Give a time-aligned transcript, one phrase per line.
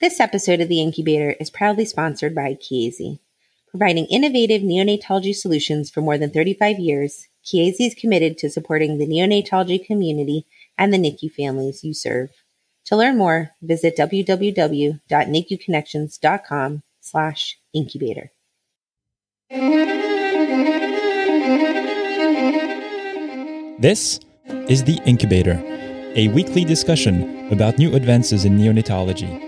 [0.00, 3.18] This episode of The Incubator is proudly sponsored by Chiesi.
[3.68, 9.08] Providing innovative neonatology solutions for more than 35 years, Chiesi is committed to supporting the
[9.08, 10.46] neonatology community
[10.78, 12.30] and the NICU families you serve.
[12.84, 18.30] To learn more, visit www.nicuconnections.com slash incubator.
[23.80, 24.20] This
[24.68, 25.60] is The Incubator,
[26.14, 29.47] a weekly discussion about new advances in neonatology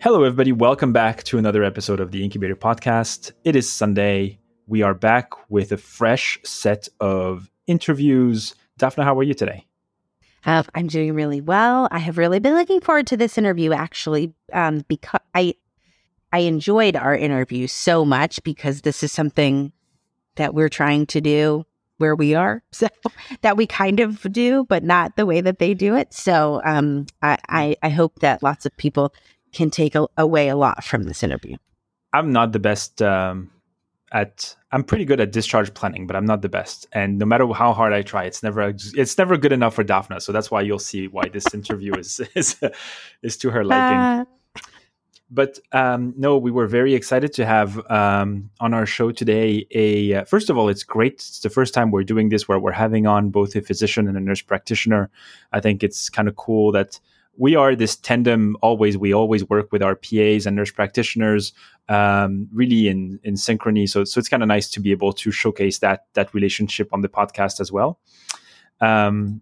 [0.00, 0.52] Hello, everybody.
[0.52, 3.32] Welcome back to another episode of the Incubator Podcast.
[3.42, 4.38] It is Sunday.
[4.68, 8.54] We are back with a fresh set of interviews.
[8.78, 9.66] Daphna, how are you today?
[10.46, 11.88] Uh, I'm doing really well.
[11.90, 15.54] I have really been looking forward to this interview, actually, um, because I
[16.32, 19.72] I enjoyed our interview so much because this is something
[20.36, 22.86] that we're trying to do where we are, so
[23.40, 26.14] that we kind of do, but not the way that they do it.
[26.14, 29.12] So um, I, I I hope that lots of people
[29.52, 31.56] can take a, away a lot from this interview.
[32.12, 33.50] I'm not the best um,
[34.12, 34.54] at.
[34.70, 36.86] I'm pretty good at discharge planning, but I'm not the best.
[36.92, 40.20] And no matter how hard I try, it's never it's never good enough for Daphna.
[40.22, 42.56] So that's why you'll see why this interview is is
[43.22, 43.98] is to her liking.
[43.98, 44.24] Uh,
[45.30, 49.66] but um, no, we were very excited to have um, on our show today.
[49.72, 51.14] A uh, first of all, it's great.
[51.14, 54.16] It's the first time we're doing this where we're having on both a physician and
[54.16, 55.10] a nurse practitioner.
[55.52, 56.98] I think it's kind of cool that
[57.38, 58.56] we are this tandem.
[58.60, 61.52] Always, we always work with our PAs and nurse practitioners,
[61.88, 63.88] um, really in in synchrony.
[63.88, 67.00] So, so it's kind of nice to be able to showcase that that relationship on
[67.00, 68.00] the podcast as well.
[68.80, 69.40] Um,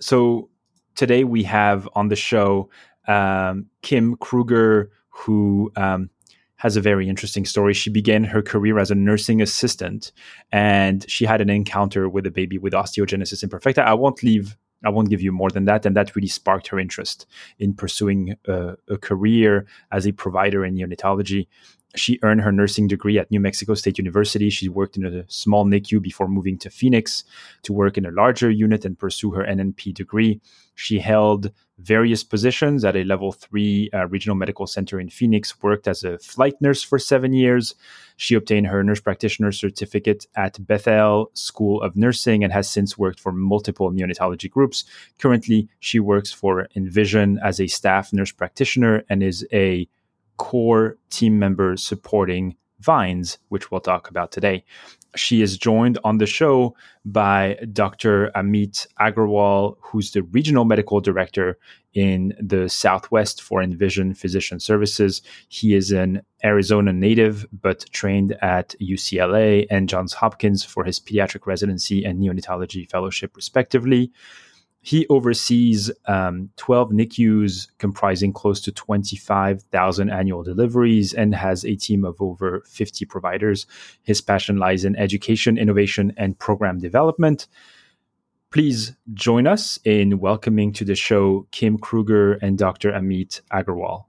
[0.00, 0.50] so
[0.96, 2.68] today we have on the show
[3.06, 6.10] um, Kim Krueger, who um,
[6.56, 7.72] has a very interesting story.
[7.72, 10.10] She began her career as a nursing assistant,
[10.50, 13.84] and she had an encounter with a baby with osteogenesis imperfecta.
[13.84, 14.56] I won't leave.
[14.84, 17.26] I won't give you more than that, and that really sparked her interest
[17.58, 21.46] in pursuing a, a career as a provider in neonatology.
[21.94, 24.48] She earned her nursing degree at New Mexico State University.
[24.48, 27.24] She worked in a small NICU before moving to Phoenix
[27.64, 30.40] to work in a larger unit and pursue her NNP degree.
[30.74, 35.88] She held various positions at a level three uh, regional medical center in Phoenix, worked
[35.88, 37.74] as a flight nurse for seven years.
[38.16, 43.20] She obtained her nurse practitioner certificate at Bethel School of Nursing and has since worked
[43.20, 44.84] for multiple neonatology groups.
[45.18, 49.88] Currently, she works for Envision as a staff nurse practitioner and is a
[50.36, 54.64] core team member supporting Vines, which we'll talk about today.
[55.14, 56.74] She is joined on the show
[57.04, 58.30] by Dr.
[58.34, 61.58] Amit Agrawal, who's the regional medical director
[61.94, 65.20] in the Southwest for Envision Physician Services.
[65.48, 71.46] He is an Arizona native, but trained at UCLA and Johns Hopkins for his pediatric
[71.46, 74.10] residency and neonatology fellowship, respectively.
[74.84, 82.04] He oversees um, 12 NICUs comprising close to 25,000 annual deliveries and has a team
[82.04, 83.64] of over 50 providers.
[84.02, 87.46] His passion lies in education, innovation, and program development.
[88.50, 92.90] Please join us in welcoming to the show Kim Krueger and Dr.
[92.90, 94.06] Amit Agrawal.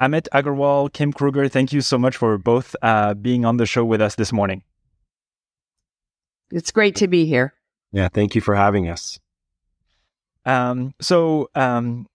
[0.00, 3.84] Amit Agrawal, Kim Krueger, thank you so much for both uh, being on the show
[3.84, 4.62] with us this morning.
[6.52, 7.54] It's great to be here.
[7.92, 9.18] Yeah, thank you for having us.
[10.44, 12.06] Um, so um,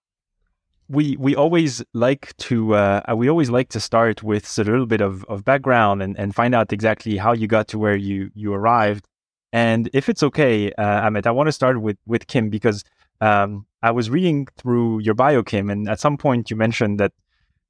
[0.89, 5.01] we we always like to uh, we always like to start with a little bit
[5.01, 8.53] of, of background and, and find out exactly how you got to where you you
[8.53, 9.07] arrived.
[9.53, 12.83] And if it's okay, uh, Amit, I want to start with with Kim because
[13.21, 17.13] um, I was reading through your bio, Kim, and at some point you mentioned that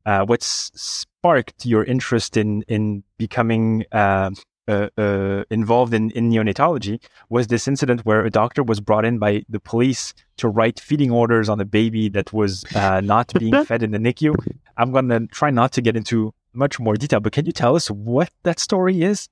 [0.05, 4.31] uh, what sparked your interest in in becoming uh,
[4.67, 9.17] uh, uh, involved in, in neonatology was this incident where a doctor was brought in
[9.17, 13.63] by the police to write feeding orders on a baby that was uh, not being
[13.65, 14.35] fed in the NICU.
[14.77, 17.75] I'm going to try not to get into much more detail, but can you tell
[17.75, 19.29] us what that story is?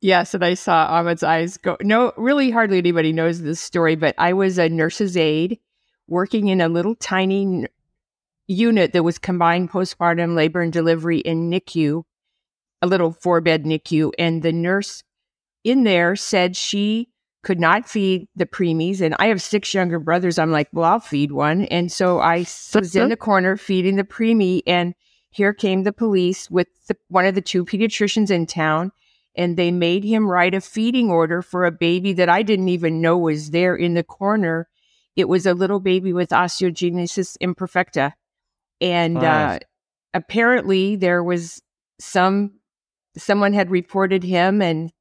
[0.00, 1.76] Yes, and I saw Amit's eyes go.
[1.80, 5.58] No, really, hardly anybody knows this story, but I was a nurse's aide
[6.08, 7.66] working in a little tiny
[8.46, 12.04] unit that was combined postpartum labor and delivery in NICU
[12.84, 15.02] a little four bed NICU, and the nurse
[15.64, 17.08] in there said she
[17.42, 19.00] could not feed the preemies.
[19.00, 20.38] And I have six younger brothers.
[20.38, 21.64] I'm like, well, I'll feed one.
[21.66, 22.38] And so I
[22.74, 24.62] was in the corner feeding the preemie.
[24.66, 24.94] And
[25.30, 28.92] here came the police with the, one of the two pediatricians in town.
[29.36, 33.00] And they made him write a feeding order for a baby that I didn't even
[33.00, 34.68] know was there in the corner.
[35.16, 38.12] It was a little baby with osteogenesis imperfecta.
[38.80, 39.56] And nice.
[39.56, 39.58] uh,
[40.14, 41.60] apparently there was
[42.00, 42.52] some,
[43.16, 44.92] someone had reported him and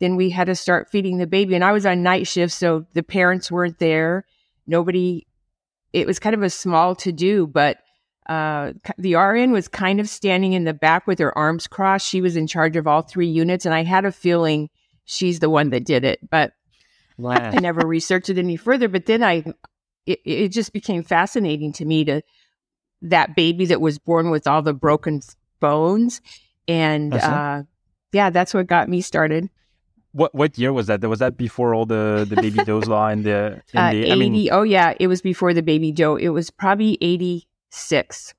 [0.00, 1.54] then we had to start feeding the baby.
[1.54, 4.24] And I was on night shift, so the parents weren't there.
[4.66, 5.26] Nobody,
[5.92, 7.78] it was kind of a small to do, but
[8.28, 12.06] uh, the RN was kind of standing in the back with her arms crossed.
[12.06, 14.70] She was in charge of all three units, and I had a feeling
[15.04, 16.30] she's the one that did it.
[16.30, 16.52] But
[17.18, 17.34] wow.
[17.34, 18.88] I never researched it any further.
[18.88, 19.44] But then I,
[20.06, 22.22] it, it just became fascinating to me to
[23.02, 25.20] that baby that was born with all the broken
[25.58, 26.20] bones,
[26.70, 27.62] and uh,
[28.12, 29.50] yeah, that's what got me started.
[30.12, 31.02] What what year was that?
[31.02, 34.12] Was that before all the the baby does law and the, in uh, the 80,
[34.12, 36.16] I mean, oh yeah, it was before the baby doe.
[36.16, 38.34] It was probably eighty six.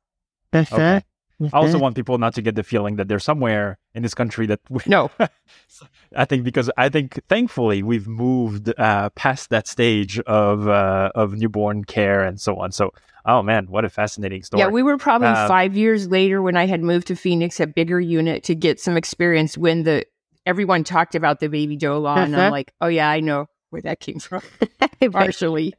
[0.54, 1.04] Okay.
[1.54, 4.46] I also want people not to get the feeling that they're somewhere in this country
[4.48, 5.10] that we, no.
[6.16, 11.34] I think because I think thankfully we've moved uh, past that stage of uh, of
[11.34, 12.72] newborn care and so on.
[12.72, 12.92] So
[13.26, 14.62] oh man, what a fascinating story.
[14.62, 17.68] Yeah, we were probably uh, five years later when I had moved to Phoenix, a
[17.68, 20.06] bigger unit to get some experience when the
[20.46, 22.24] everyone talked about the baby doe law, uh-huh.
[22.24, 22.52] and I'm uh-huh.
[22.52, 24.42] like, oh yeah, I know where that came from.
[25.12, 25.74] Partially,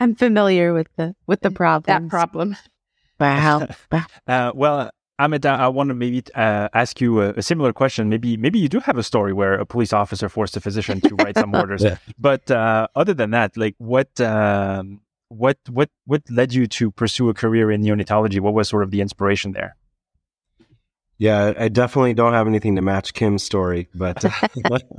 [0.00, 2.04] I'm familiar with the with the problem.
[2.04, 2.56] That problem.
[3.20, 3.68] Wow.
[4.26, 8.08] uh, well, Amit, I want to maybe uh, ask you a, a, similar question.
[8.08, 11.14] Maybe maybe you do have a story where a police officer forced a physician to
[11.16, 11.84] write some orders.
[11.84, 11.98] Yeah.
[12.18, 17.28] But uh, other than that, like what um, what what what led you to pursue
[17.28, 18.40] a career in neonatology?
[18.40, 19.76] What was sort of the inspiration there?
[21.18, 24.24] Yeah, I definitely don't have anything to match Kim's story, but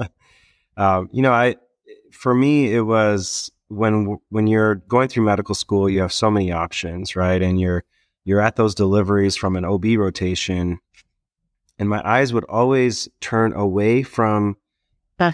[0.78, 1.56] um, you know, I
[2.12, 6.52] for me it was when when you're going through medical school, you have so many
[6.52, 7.42] options, right?
[7.42, 7.84] And you're
[8.24, 10.80] you're at those deliveries from an OB rotation,
[11.78, 14.58] and my eyes would always turn away from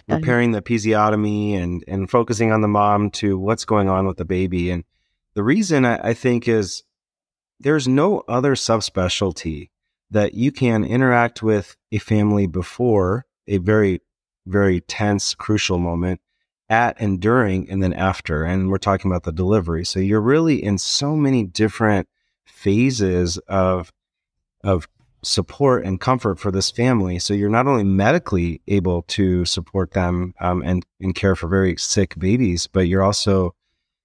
[0.08, 4.26] repairing the episiotomy and and focusing on the mom to what's going on with the
[4.26, 4.72] baby.
[4.72, 4.84] And
[5.34, 6.84] the reason I, I think is
[7.60, 9.70] there's no other subspecialty
[10.12, 14.02] that you can interact with a family before a very,
[14.46, 16.22] very tense, crucial moment,
[16.70, 18.44] at and during, and then after.
[18.44, 19.86] And we're talking about the delivery.
[19.86, 22.08] So you're really in so many different
[22.60, 23.92] phases of,
[24.64, 24.88] of
[25.24, 27.20] support and comfort for this family.
[27.20, 31.78] So you're not only medically able to support them um, and, and care for very
[31.78, 33.56] sick babies, but you're also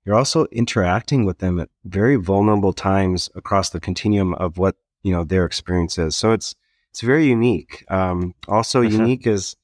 [0.04, 5.12] you're also interacting with them at very vulnerable times across the continuum of what you
[5.12, 6.14] know their experiences.
[6.14, 6.54] So it's
[6.90, 7.84] it's very unique.
[7.88, 9.56] Um, also unique is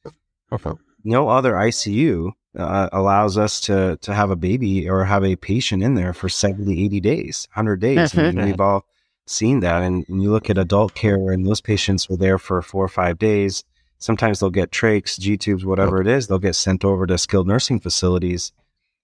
[1.04, 5.82] no other ICU uh, allows us to to have a baby or have a patient
[5.82, 7.96] in there for 70, 80 days, 100 days.
[8.16, 8.84] I mean, we've all
[9.26, 9.82] seen that.
[9.82, 12.88] And, and you look at adult care, and those patients were there for four or
[12.88, 13.64] five days.
[13.98, 16.26] Sometimes they'll get trachs, G tubes, whatever it is.
[16.26, 18.52] They'll get sent over to skilled nursing facilities.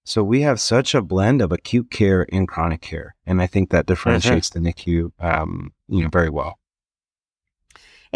[0.05, 3.71] So we have such a blend of acute care and chronic care, and I think
[3.71, 6.59] that differentiates the NICU, um, you know, very well.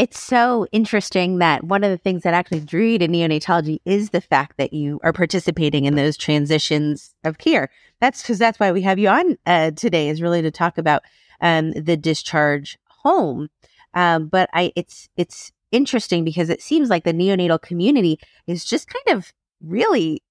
[0.00, 4.10] It's so interesting that one of the things that actually drew you to neonatology is
[4.10, 7.68] the fact that you are participating in those transitions of care.
[8.00, 11.02] That's because that's why we have you on uh, today is really to talk about
[11.42, 13.50] um, the discharge home.
[13.92, 18.88] Um, but I, it's it's interesting because it seems like the neonatal community is just
[18.88, 20.22] kind of really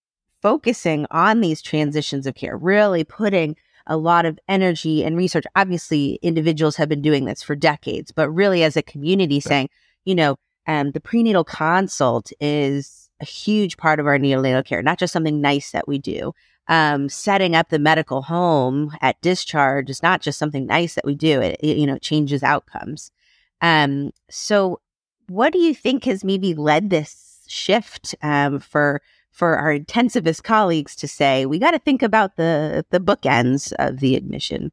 [0.42, 3.56] focusing on these transitions of care, really putting
[3.90, 5.46] a lot of energy and research.
[5.56, 9.70] Obviously, individuals have been doing this for decades, but really as a community saying,
[10.06, 15.00] you know, um, the prenatal consult is a huge part of our neonatal care, not
[15.00, 16.34] just something nice that we do.
[16.68, 21.16] Um, setting up the medical home at discharge is not just something nice that we
[21.16, 21.42] do.
[21.42, 23.12] It, it you know changes outcomes.
[23.60, 24.80] Um, so,
[25.28, 30.96] what do you think has maybe led this shift um, for for our intensivist colleagues
[30.98, 34.72] to say we got to think about the the bookends of the admission.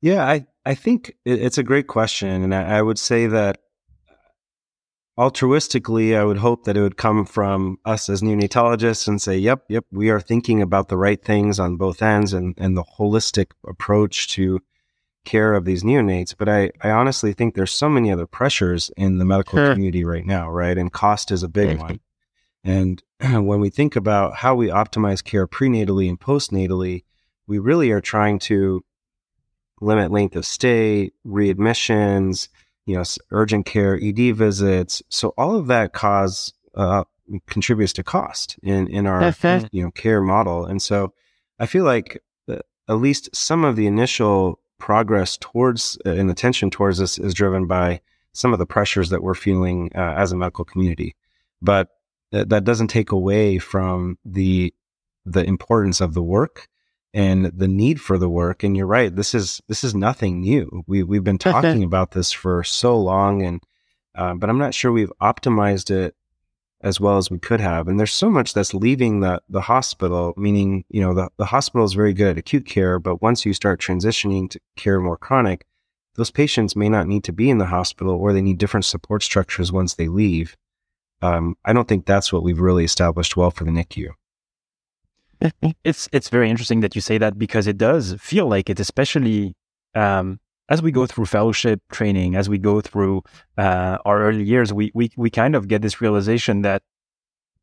[0.00, 3.58] Yeah i i think it's a great question and I, I, would say that
[5.18, 9.64] altruistically i would hope that it would come from us as neonatologists and say yep
[9.68, 13.50] yep we are thinking about the right things on both ends and and the holistic
[13.68, 14.60] approach to
[15.24, 16.34] care of these neonates.
[16.36, 19.72] But i i honestly think there's so many other pressures in the medical sure.
[19.74, 20.78] community right now right?
[20.78, 22.00] And cost is a big one
[22.64, 27.04] and when we think about how we optimize care prenatally and postnatally,
[27.46, 28.84] we really are trying to
[29.80, 32.48] limit length of stay, readmissions,
[32.86, 35.02] you know, urgent care, ED visits.
[35.08, 37.04] So all of that cause uh,
[37.46, 39.20] contributes to cost in in our
[39.72, 40.66] you know care model.
[40.66, 41.12] And so
[41.58, 46.70] I feel like uh, at least some of the initial progress towards uh, and attention
[46.70, 48.00] towards this is driven by
[48.32, 51.14] some of the pressures that we're feeling uh, as a medical community.
[51.60, 51.88] But
[52.32, 54.74] th- that doesn't take away from the
[55.24, 56.68] the importance of the work
[57.12, 58.62] and the need for the work.
[58.62, 60.82] And you're right, this is this is nothing new.
[60.86, 63.62] We we've been talking about this for so long, and
[64.14, 66.14] uh, but I'm not sure we've optimized it
[66.82, 67.88] as well as we could have.
[67.88, 70.34] And there's so much that's leaving the the hospital.
[70.36, 73.52] Meaning, you know, the the hospital is very good at acute care, but once you
[73.52, 75.66] start transitioning to care more chronic,
[76.14, 79.22] those patients may not need to be in the hospital, or they need different support
[79.22, 80.56] structures once they leave.
[81.22, 84.10] Um, I don't think that's what we've really established well for the NICU
[85.84, 89.54] it's it's very interesting that you say that because it does feel like it, especially
[89.94, 93.22] um, as we go through fellowship training, as we go through
[93.58, 96.82] uh, our early years, we, we we kind of get this realization that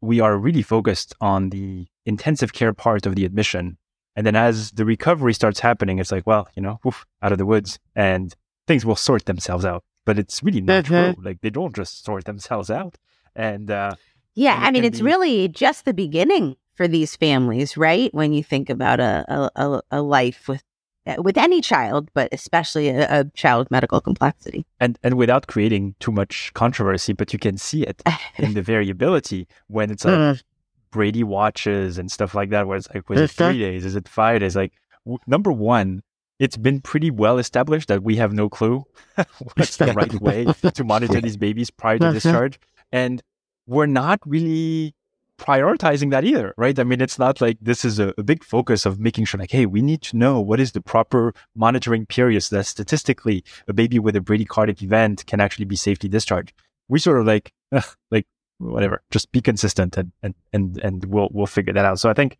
[0.02, 3.78] we are really focused on the intensive care part of the admission,
[4.16, 7.38] and then as the recovery starts happening, it's like, well, you know, oof, out of
[7.38, 8.36] the woods, and
[8.68, 9.84] things will sort themselves out.
[10.06, 11.16] But it's really not true.
[11.22, 12.98] Like they don't just sort themselves out,
[13.38, 13.91] and uh,
[14.36, 15.06] yeah, I mean, it's be...
[15.06, 18.13] really just the beginning for these families, right?
[18.13, 20.63] When you think about a a, a life with
[21.06, 24.65] eh, with any child, but especially a, a, child with medical complexity.
[24.79, 28.01] And and without creating too much controversy, but you can see it
[28.38, 30.44] in the variability when it's like mm.
[30.91, 33.86] Brady watches and stuff like that, where it's like, was it three days?
[33.86, 34.56] Is it five days?
[34.56, 34.74] Like
[35.06, 36.01] w- number one,
[36.39, 38.86] it's been pretty well established that we have no clue
[39.56, 42.60] what's the right way to monitor these babies prior to discharge.
[42.91, 43.22] And
[43.65, 44.96] we're not really
[45.38, 46.77] prioritizing that either, right?
[46.79, 49.51] I mean, it's not like this is a, a, big focus of making sure, like,
[49.51, 53.74] hey, we need to know what is the proper monitoring period so that statistically a
[53.74, 56.53] baby with a bradycardic event can actually be safely discharged.
[56.88, 58.25] We sort of like, ugh, like
[58.58, 62.00] whatever, just be consistent and and and and we'll we'll figure that out.
[62.00, 62.38] So I think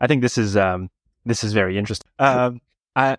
[0.00, 0.90] I think this is um
[1.24, 2.10] this is very interesting.
[2.18, 2.60] Um,
[2.96, 3.16] I,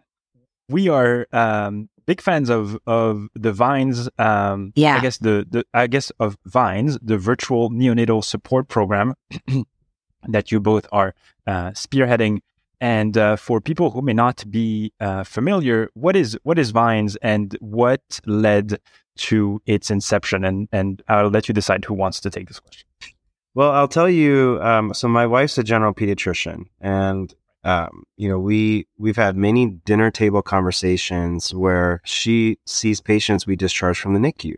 [0.67, 4.09] we are um big fans of of the Vines.
[4.17, 9.13] Um, yeah, I guess the the I guess of Vines, the virtual neonatal support program
[10.27, 11.13] that you both are
[11.47, 12.39] uh, spearheading.
[12.81, 17.15] And uh, for people who may not be uh, familiar, what is what is Vines
[17.17, 18.79] and what led
[19.15, 20.43] to its inception?
[20.43, 22.87] And and I'll let you decide who wants to take this question.
[23.55, 24.59] Well, I'll tell you.
[24.61, 27.33] Um, so my wife's a general pediatrician, and
[27.63, 33.55] um, you know, we we've had many dinner table conversations where she sees patients we
[33.55, 34.55] discharge from the NICU,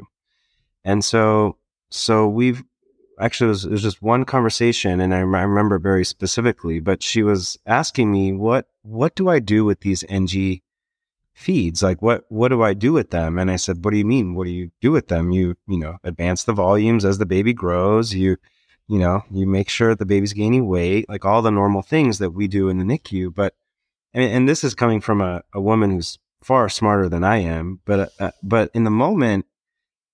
[0.84, 1.58] and so
[1.90, 2.64] so we've
[3.20, 6.80] actually it was, it was just one conversation, and I, I remember very specifically.
[6.80, 10.62] But she was asking me what what do I do with these NG
[11.34, 11.84] feeds?
[11.84, 13.38] Like what what do I do with them?
[13.38, 14.34] And I said, what do you mean?
[14.34, 15.32] What do you do with them?
[15.32, 18.16] You you know advance the volumes as the baby grows.
[18.16, 18.38] You
[18.88, 22.32] you know, you make sure the baby's gaining weight, like all the normal things that
[22.32, 23.34] we do in the NICU.
[23.34, 23.56] But,
[24.13, 27.82] and, and this is coming from a, a woman who's far smarter than I am.
[27.86, 29.46] But, uh, but in the moment,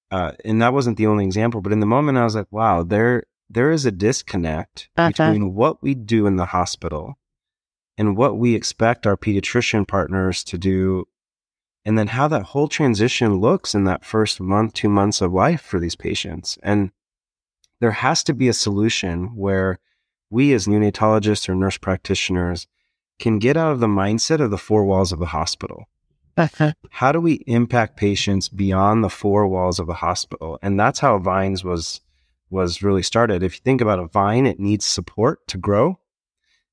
[0.10, 2.84] uh, and that wasn't the only example, but in the moment, I was like, wow,
[2.84, 5.10] there, there is a disconnect uh-huh.
[5.10, 7.18] between what we do in the hospital
[7.98, 11.06] and what we expect our pediatrician partners to do
[11.84, 15.62] and then how that whole transition looks in that first month, two months of life
[15.62, 16.58] for these patients.
[16.62, 16.92] And
[17.82, 19.80] there has to be a solution where
[20.30, 22.68] we as neonatologists or nurse practitioners
[23.20, 25.88] can get out of the mindset of the four walls of the hospital.
[26.38, 26.72] Uh-huh.
[26.92, 30.58] how do we impact patients beyond the four walls of the hospital?
[30.62, 32.00] And that's how Vines was
[32.50, 33.44] was really started.
[33.44, 36.00] If you think about a vine, it needs support to grow.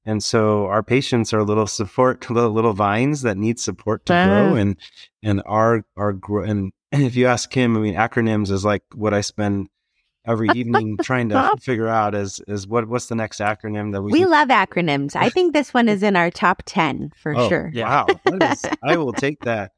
[0.04, 4.54] And so our patients are little support, little, little vines that need support to grow.
[4.54, 4.76] And
[5.24, 6.44] and our our grow.
[6.44, 9.68] and if you ask him, I mean, acronyms is like what I spend
[10.28, 14.12] every evening trying to figure out is is what what's the next acronym that we
[14.12, 14.30] we can...
[14.30, 15.16] love acronyms.
[15.16, 17.70] I think this one is in our top ten for oh, sure.
[17.72, 18.06] Yeah.
[18.06, 19.72] Wow, I will take that.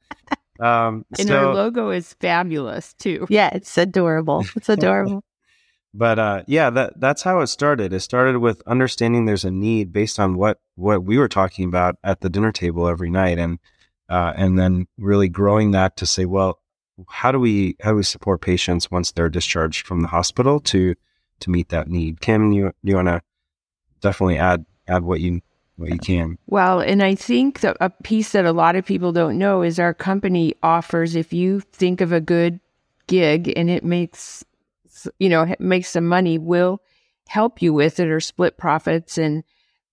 [0.58, 3.26] Um, and so, our logo is fabulous too.
[3.30, 4.44] Yeah, it's adorable.
[4.56, 5.24] It's adorable.
[5.94, 7.92] but uh, yeah, that that's how it started.
[7.92, 11.96] It started with understanding there's a need based on what what we were talking about
[12.04, 13.58] at the dinner table every night, and
[14.08, 16.59] uh, and then really growing that to say, well,
[17.08, 20.94] how do we how do we support patients once they're discharged from the hospital to
[21.40, 22.20] to meet that need?
[22.20, 23.22] Kim, you you want to
[24.00, 25.40] definitely add add what you
[25.76, 26.38] what you uh, can.
[26.46, 29.78] Well, and I think that a piece that a lot of people don't know is
[29.78, 32.60] our company offers if you think of a good
[33.06, 34.44] gig and it makes
[35.18, 36.80] you know makes some money, we'll
[37.28, 39.44] help you with it or split profits and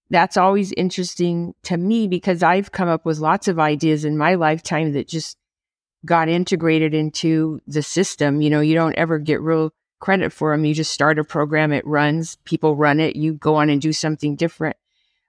[0.09, 4.35] that's always interesting to me because I've come up with lots of ideas in my
[4.35, 5.37] lifetime that just
[6.07, 8.41] got integrated into the system.
[8.41, 10.65] You know, you don't ever get real credit for them.
[10.65, 13.93] You just start a program, it runs, people run it, you go on and do
[13.93, 14.77] something different.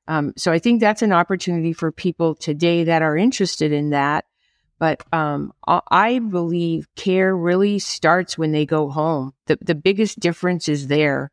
[0.06, 4.25] Um, so I think that's an opportunity for people today that are interested in that.
[4.78, 9.35] But um, I believe care really starts when they go home.
[9.47, 11.30] The, the biggest difference is there.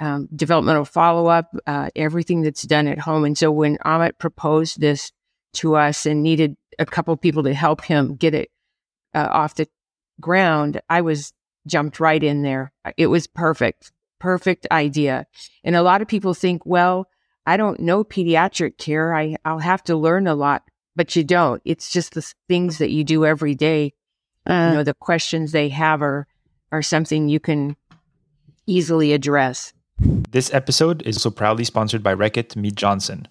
[0.00, 3.26] Um, developmental follow up, uh, everything that's done at home.
[3.26, 5.12] And so when Amit proposed this
[5.54, 8.50] to us and needed a couple people to help him get it
[9.14, 9.68] uh, off the
[10.20, 11.32] ground, I was
[11.66, 12.72] jumped right in there.
[12.96, 15.26] It was perfect, perfect idea.
[15.64, 17.08] And a lot of people think, well,
[17.46, 19.14] I don't know pediatric care.
[19.14, 20.62] I, I'll have to learn a lot,
[20.94, 21.62] but you don't.
[21.64, 23.94] It's just the things that you do every day.
[24.46, 26.26] Uh, you know, the questions they have are,
[26.72, 27.76] are something you can
[28.66, 29.72] easily address.
[29.98, 33.28] This episode is also proudly sponsored by Reckitt Mead Johnson.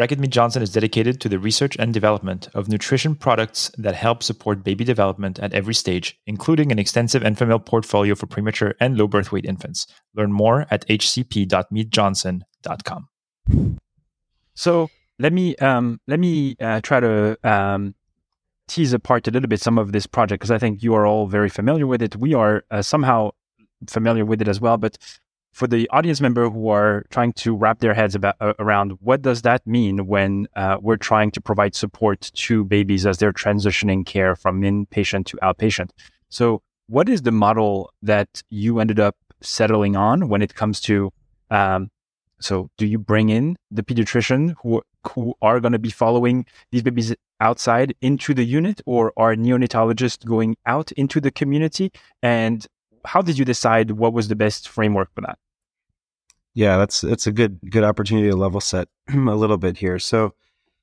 [0.00, 4.22] Reckitt Mead Johnson is dedicated to the research and development of nutrition products that help
[4.22, 9.06] support baby development at every stage, including an extensive Enfamil portfolio for premature and low
[9.06, 9.86] birth weight infants.
[10.14, 13.08] Learn more at hcp.meadjohnson.com.
[14.54, 17.94] So let me um, let me uh, try to um,
[18.68, 21.26] tease apart a little bit some of this project because I think you are all
[21.26, 22.16] very familiar with it.
[22.16, 23.32] We are uh, somehow
[23.86, 24.96] familiar with it as well, but
[25.52, 29.22] for the audience member who are trying to wrap their heads about uh, around what
[29.22, 34.04] does that mean when uh, we're trying to provide support to babies as they're transitioning
[34.04, 35.90] care from inpatient to outpatient.
[36.30, 41.12] So, what is the model that you ended up settling on when it comes to?
[41.50, 41.90] Um,
[42.40, 46.82] so, do you bring in the pediatrician who who are going to be following these
[46.82, 51.92] babies outside into the unit, or are neonatologists going out into the community?
[52.22, 52.66] And
[53.04, 55.38] how did you decide what was the best framework for that?
[56.54, 59.98] Yeah, that's that's a good good opportunity to level set a little bit here.
[59.98, 60.34] So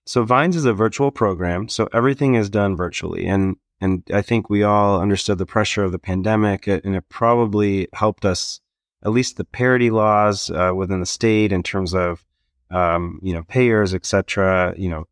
[0.05, 4.49] so Vines is a virtual program, so everything is done virtually and and I think
[4.49, 8.59] we all understood the pressure of the pandemic and it probably helped us
[9.03, 12.25] at least the parity laws uh, within the state in terms of
[12.71, 14.73] um, you know payers, etc.
[14.77, 15.05] You know,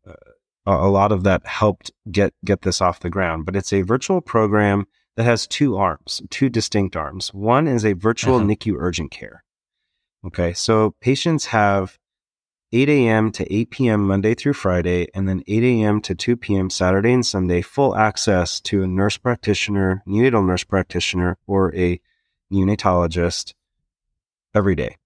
[0.66, 3.46] a, a lot of that helped get get this off the ground.
[3.46, 4.86] But it's a virtual program
[5.18, 7.34] that has two arms, two distinct arms.
[7.34, 8.44] One is a virtual uh-huh.
[8.44, 9.42] NICU urgent care.
[10.24, 11.98] Okay, so patients have
[12.70, 13.32] 8 a.m.
[13.32, 14.06] to 8 p.m.
[14.06, 16.00] Monday through Friday, and then 8 a.m.
[16.02, 16.70] to 2 p.m.
[16.70, 22.00] Saturday and Sunday, full access to a nurse practitioner, neonatal nurse practitioner, or a
[22.52, 23.54] neonatologist
[24.54, 24.98] every day.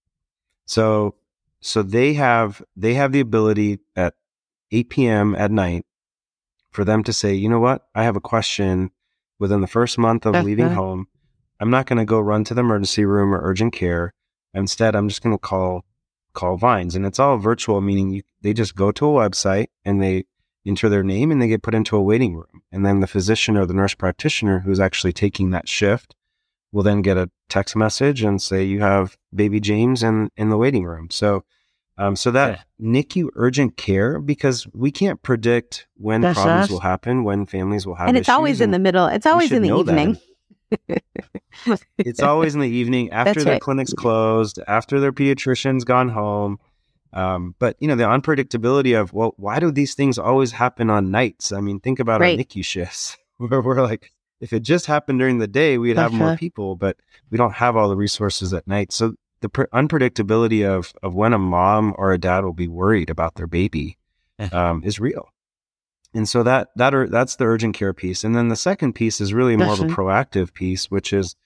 [0.66, 1.14] So,
[1.62, 4.12] so they have they have the ability at
[4.72, 5.34] 8 p.m.
[5.36, 5.86] at night
[6.70, 8.90] for them to say, you know what, I have a question
[9.42, 10.76] within the first month of leaving uh-huh.
[10.76, 11.06] home.
[11.60, 14.14] I'm not going to go run to the emergency room or urgent care.
[14.54, 15.84] Instead, I'm just going to call
[16.32, 20.00] call Vines, and it's all virtual, meaning you, they just go to a website and
[20.00, 20.24] they
[20.64, 23.56] enter their name and they get put into a waiting room, and then the physician
[23.56, 26.14] or the nurse practitioner who's actually taking that shift
[26.70, 30.56] will then get a text message and say you have baby James in in the
[30.56, 31.08] waiting room.
[31.10, 31.44] So
[31.98, 32.88] um, so that yeah.
[32.88, 36.70] NICU urgent care, because we can't predict when That's problems us.
[36.70, 39.06] will happen, when families will have, and it's always in the middle.
[39.06, 40.18] It's always in the evening.
[41.98, 43.60] it's always in the evening after That's their right.
[43.60, 46.58] clinic's closed, after their pediatrician's gone home.
[47.12, 51.10] Um, but you know the unpredictability of well, why do these things always happen on
[51.10, 51.52] nights?
[51.52, 52.38] I mean, think about right.
[52.38, 56.12] our NICU shifts where we're like, if it just happened during the day, we'd have
[56.12, 56.96] more people, but
[57.30, 58.92] we don't have all the resources at night.
[58.92, 63.10] So the pre- unpredictability of of when a mom or a dad will be worried
[63.10, 63.98] about their baby
[64.52, 65.28] um, is real.
[66.14, 68.24] And so that that are, that's the urgent care piece.
[68.24, 71.36] And then the second piece is really more of a proactive piece, which is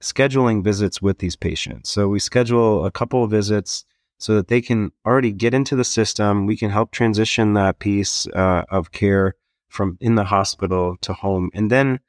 [0.00, 1.90] scheduling visits with these patients.
[1.90, 3.84] So we schedule a couple of visits
[4.18, 6.46] so that they can already get into the system.
[6.46, 9.34] We can help transition that piece uh, of care
[9.68, 11.50] from in the hospital to home.
[11.54, 12.00] And then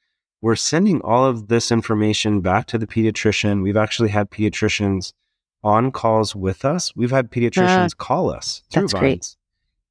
[0.42, 3.64] we're sending all of this information back to the pediatrician.
[3.64, 5.14] We've actually had pediatricians
[5.63, 6.96] on calls with us.
[6.96, 9.36] We've had pediatricians uh, call us through Vines great.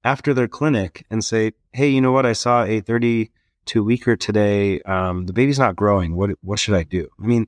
[0.05, 2.27] after their clinic and say, "Hey, you know what?
[2.27, 4.81] I saw a 32 weeker today.
[4.83, 6.15] Um, the baby's not growing.
[6.15, 7.47] What what should I do?" I mean,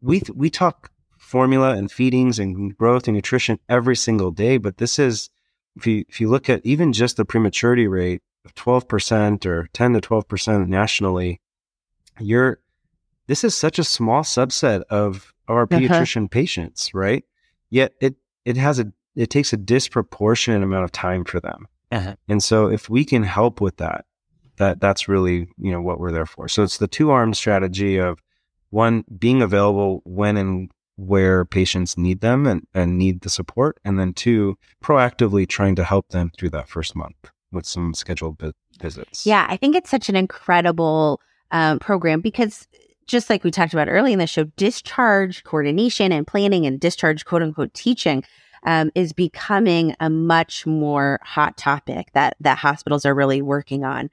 [0.00, 4.98] we we talk formula and feedings and growth and nutrition every single day, but this
[4.98, 5.30] is
[5.76, 9.92] if you if you look at even just the prematurity rate of 12% or 10
[9.92, 11.40] to 12% nationally,
[12.18, 12.60] you're
[13.26, 15.78] this is such a small subset of our uh-huh.
[15.78, 16.28] pediatrician uh-huh.
[16.30, 17.24] patients, right?
[17.70, 21.66] Yet it it has a it takes a disproportionate amount of time for them.
[21.90, 22.14] Uh-huh.
[22.28, 24.04] And so if we can help with that,
[24.58, 26.48] that that's really, you know, what we're there for.
[26.48, 28.22] So it's the two arm strategy of
[28.70, 33.78] one being available when and where patients need them and, and need the support.
[33.84, 38.42] And then two, proactively trying to help them through that first month with some scheduled
[38.80, 39.24] visits.
[39.24, 42.66] Yeah, I think it's such an incredible um, program because
[43.08, 47.24] just like we talked about early in the show, discharge coordination and planning and discharge
[47.24, 48.22] quote unquote teaching
[48.64, 54.10] um, is becoming a much more hot topic that that hospitals are really working on.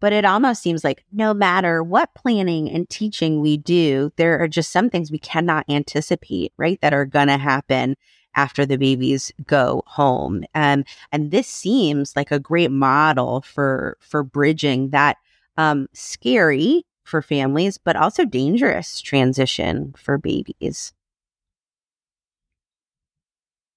[0.00, 4.48] But it almost seems like no matter what planning and teaching we do, there are
[4.48, 6.78] just some things we cannot anticipate, right?
[6.82, 7.96] That are going to happen
[8.34, 10.44] after the babies go home.
[10.54, 15.16] Um, and this seems like a great model for for bridging that
[15.56, 20.92] um, scary for families, but also dangerous transition for babies.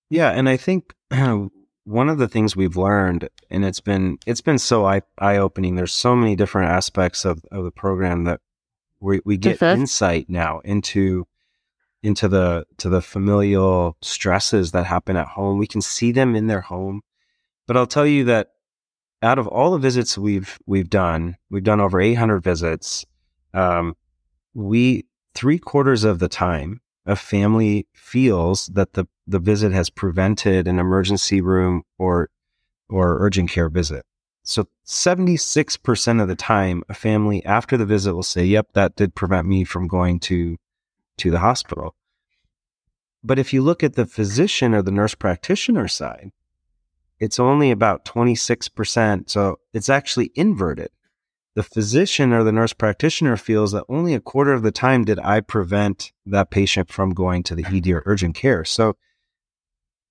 [0.10, 4.58] Yeah, and I think one of the things we've learned, and it's been it's been
[4.58, 5.76] so eye opening.
[5.76, 8.42] There's so many different aspects of, of the program that
[9.00, 9.82] we we get mm-hmm.
[9.82, 11.28] insight now into
[12.02, 15.58] into the to the familial stresses that happen at home.
[15.58, 17.02] We can see them in their home,
[17.68, 18.50] but I'll tell you that
[19.22, 23.06] out of all the visits we've we've done, we've done over 800 visits.
[23.54, 23.96] Um,
[24.54, 30.68] we three quarters of the time a family feels that the, the visit has prevented
[30.68, 32.30] an emergency room or
[32.90, 34.04] or urgent care visit.
[34.44, 39.14] So 76% of the time a family after the visit will say, "Yep, that did
[39.14, 40.58] prevent me from going to
[41.18, 41.96] to the hospital."
[43.24, 46.32] But if you look at the physician or the nurse practitioner side,
[47.20, 49.30] it's only about 26%.
[49.30, 50.90] So it's actually inverted
[51.56, 55.20] the physician or the nurse practitioner feels that only a quarter of the time did
[55.20, 58.64] I prevent that patient from going to the ED or urgent care.
[58.64, 58.96] So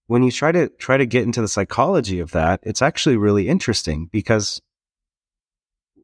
[0.08, 3.48] when you try to try to get into the psychology of that, it's actually really
[3.48, 4.60] interesting because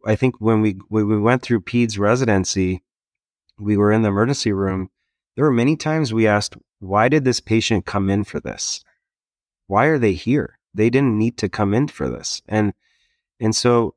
[0.06, 2.82] I think when we when we went through PEDS residency,
[3.58, 4.90] we were in the emergency room.
[5.34, 8.84] There were many times we asked, why did this patient come in for this?
[9.66, 10.58] Why are they here?
[10.74, 12.42] They didn't need to come in for this.
[12.46, 12.74] And
[13.40, 13.94] and so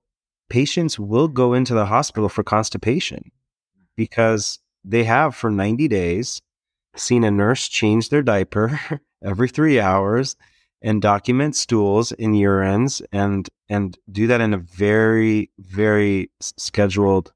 [0.50, 3.32] patients will go into the hospital for constipation
[3.96, 6.42] because they have for 90 days
[6.96, 8.80] seen a nurse change their diaper
[9.24, 10.36] every three hours
[10.82, 17.34] and document stools and urines and and do that in a very very scheduled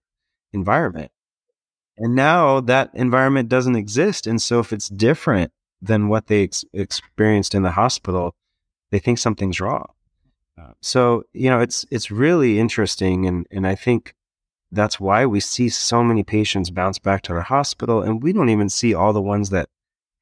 [0.54, 1.12] environment.
[1.98, 6.66] And now that environment doesn't exist and so if it's different than what they ex-
[6.74, 8.36] experienced in the hospital
[8.92, 9.88] they think something's wrong
[10.82, 14.16] so you know, it's it's really interesting, and and I think
[14.72, 18.50] that's why we see so many patients bounce back to our hospital, and we don't
[18.50, 19.70] even see all the ones that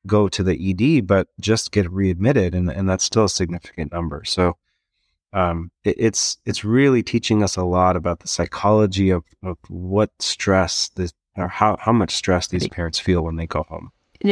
[0.08, 4.24] go to the ED, but just get readmitted, and and that's still a significant number.
[4.26, 4.58] So.
[5.32, 10.10] Um, it, it's it's really teaching us a lot about the psychology of, of what
[10.18, 13.92] stress this or how, how much stress these parents feel when they go home.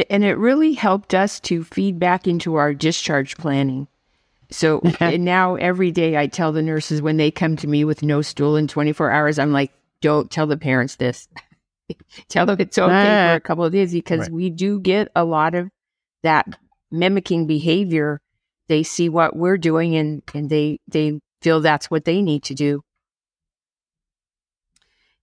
[0.10, 3.88] And it really helped us to feed back into our discharge planning
[4.50, 8.22] so now every day I tell the nurses when they come to me with no
[8.22, 11.28] stool in 24 hours, I'm like, don't tell the parents this.
[12.30, 13.32] tell them it's okay ah.
[13.32, 14.32] for a couple of days because right.
[14.32, 15.70] we do get a lot of
[16.24, 16.48] that
[16.92, 18.22] mimicking behavior.
[18.68, 22.54] They see what we're doing and, and they, they feel that's what they need to
[22.54, 22.82] do.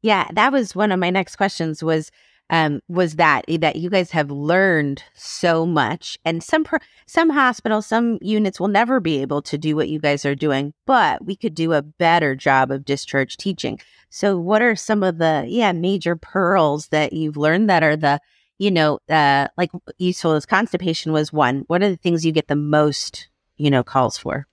[0.02, 2.10] Yeah, that was one of my next questions was
[2.50, 6.66] um, was that eh, that you guys have learned so much, and some
[7.06, 10.74] some hospitals, some units will never be able to do what you guys are doing,
[10.86, 13.80] but we could do a better job of discharge teaching.
[14.10, 18.20] So, what are some of the yeah major pearls that you've learned that are the
[18.58, 21.64] you know uh, like you told us constipation was one.
[21.66, 24.46] What are the things you get the most you know calls for?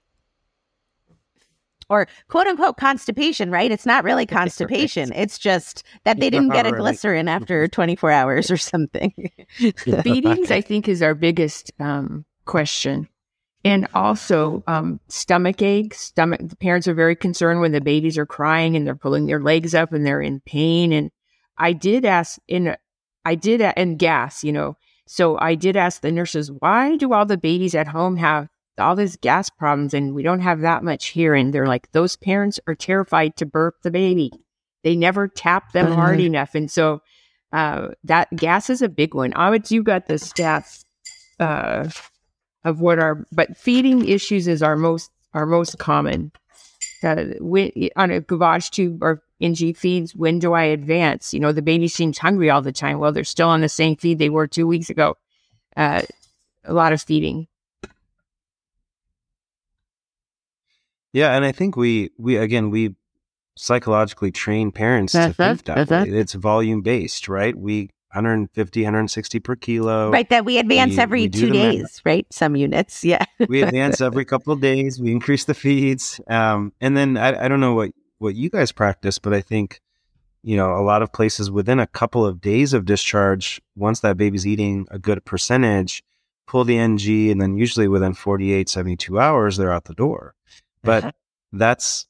[1.92, 3.70] Or quote unquote constipation, right?
[3.70, 5.10] It's not really constipation.
[5.10, 5.20] right.
[5.20, 9.14] It's just that they didn't get a glycerin after 24 hours or something.
[10.04, 13.08] Feedings, I think, is our biggest um, question.
[13.64, 16.00] And also um, stomach aches.
[16.00, 16.40] Stomach.
[16.44, 19.76] The parents are very concerned when the babies are crying and they're pulling their legs
[19.76, 20.94] up and they're in pain.
[20.94, 21.12] And
[21.58, 22.76] I did ask in,
[23.24, 24.44] I did and gas.
[24.44, 28.16] You know, so I did ask the nurses, why do all the babies at home
[28.16, 28.48] have
[28.82, 31.34] all these gas problems and we don't have that much here.
[31.34, 34.32] And they're like, those parents are terrified to burp the baby.
[34.84, 36.26] They never tap them hard uh-huh.
[36.26, 36.56] enough.
[36.56, 37.02] And so
[37.54, 39.32] uh, that gas is a big one.
[39.34, 40.84] Amit, you got the stats
[41.40, 41.90] uh,
[42.64, 46.32] of what our, but feeding issues is our most, our most common.
[47.04, 51.34] Uh, when, on a gavage tube or NG feeds, when do I advance?
[51.34, 53.00] You know, the baby seems hungry all the time.
[53.00, 55.18] Well, they're still on the same feed they were two weeks ago.
[55.76, 56.04] Uh,
[56.64, 57.48] a lot of feeding.
[61.14, 62.96] Yeah, and I think we we again we
[63.58, 66.10] psychologically train parents to think that way.
[66.10, 67.56] It's volume based, right?
[67.56, 70.12] We 150, 160 per kilo.
[70.12, 72.26] Right, that we advance we, every we two days, right?
[72.32, 73.24] Some units, yeah.
[73.48, 75.00] we advance every couple of days.
[75.00, 78.72] We increase the feeds, um, and then I, I don't know what what you guys
[78.72, 79.82] practice, but I think
[80.44, 84.18] you know, a lot of places within a couple of days of discharge, once that
[84.18, 86.04] baby's eating a good percentage,
[86.48, 90.34] pull the NG, and then usually within 48, 72 hours, they're out the door.
[90.84, 91.16] But
[91.52, 92.08] that's,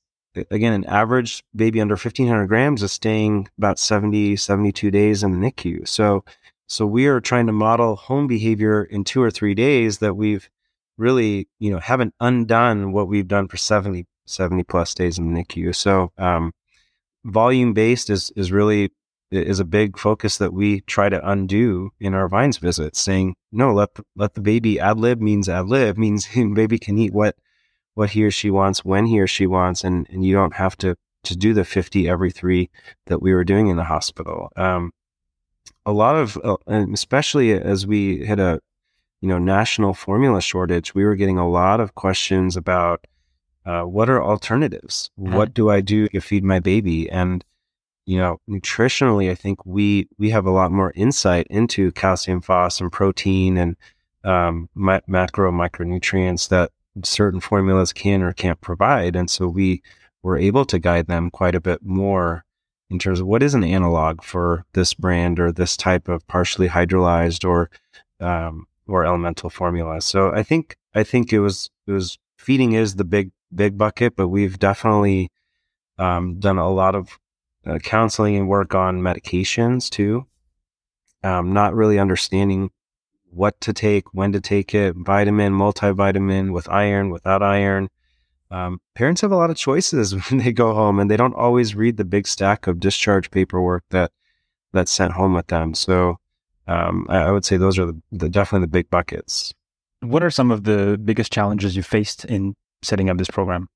[0.49, 5.51] again, an average baby under 1500 grams is staying about 70, 72 days in the
[5.51, 5.88] NICU.
[5.88, 6.23] So,
[6.67, 10.49] so we are trying to model home behavior in two or three days that we've
[10.97, 15.43] really, you know, haven't undone what we've done for 70, 70 plus days in the
[15.43, 15.75] NICU.
[15.75, 16.53] So, um,
[17.25, 18.91] volume based is is really
[19.31, 23.73] is a big focus that we try to undo in our vines visits saying no
[23.73, 27.36] let the, let the baby ad lib means ad lib means baby can eat what
[27.93, 30.77] what he or she wants when he or she wants and and you don't have
[30.77, 32.69] to to do the 50 every 3
[33.06, 34.91] that we were doing in the hospital um,
[35.86, 36.58] a lot of uh,
[36.93, 38.60] especially as we hit a
[39.21, 43.06] you know national formula shortage we were getting a lot of questions about
[43.65, 45.12] uh, what are alternatives?
[45.21, 45.38] Uh-huh.
[45.38, 47.10] What do I do to feed my baby?
[47.10, 47.43] And
[48.06, 52.82] you know, nutritionally, I think we we have a lot more insight into calcium, phos,
[52.82, 53.75] and protein, and
[54.23, 56.71] um, ma- macro micronutrients that
[57.04, 59.15] certain formulas can or can't provide.
[59.15, 59.82] And so we
[60.23, 62.43] were able to guide them quite a bit more
[62.89, 66.67] in terms of what is an analog for this brand or this type of partially
[66.67, 67.69] hydrolyzed or
[68.19, 70.01] um, or elemental formula.
[70.01, 74.15] So I think I think it was it was feeding is the big big bucket,
[74.15, 75.30] but we've definitely
[75.97, 77.17] um, done a lot of
[77.65, 80.25] uh, counseling and work on medications too.
[81.23, 82.71] Um, not really understanding
[83.31, 87.89] what to take, when to take it, vitamin, multivitamin, with iron, without iron.
[88.49, 91.75] Um, parents have a lot of choices when they go home, and they don't always
[91.75, 94.11] read the big stack of discharge paperwork that
[94.73, 95.73] that's sent home with them.
[95.73, 96.17] So
[96.67, 99.53] um, I, I, would say those are the, the, definitely the big buckets.
[100.01, 103.67] What are some of the biggest challenges you faced in setting up this program?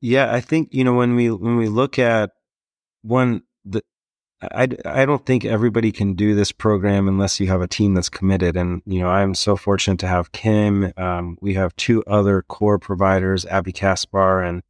[0.00, 2.30] Yeah, I think you know when we when we look at
[3.02, 3.42] one
[4.42, 8.08] I, I don't think everybody can do this program unless you have a team that's
[8.08, 8.56] committed.
[8.56, 10.92] And, you know, I'm so fortunate to have Kim.
[10.96, 14.62] Um, we have two other core providers, Abby Kaspar and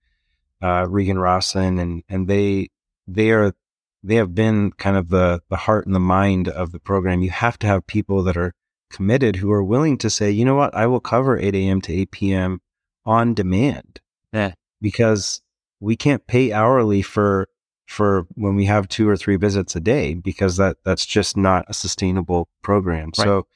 [0.61, 2.69] uh, Regan Rawson, and, and they,
[3.07, 3.55] they are,
[4.03, 7.23] they have been kind of the, the heart and the mind of the program.
[7.23, 8.55] You have to have people that are
[8.91, 11.81] committed who are willing to say, you know what, I will cover 8 a.m.
[11.83, 12.61] to 8 p.m.
[13.07, 14.01] on demand.
[14.33, 14.55] Yeah.
[14.81, 15.43] Because
[15.79, 17.49] we can't pay hourly for
[17.91, 21.65] for when we have two or three visits a day because that that's just not
[21.69, 23.11] a sustainable program.
[23.19, 23.25] Right.
[23.25, 23.47] So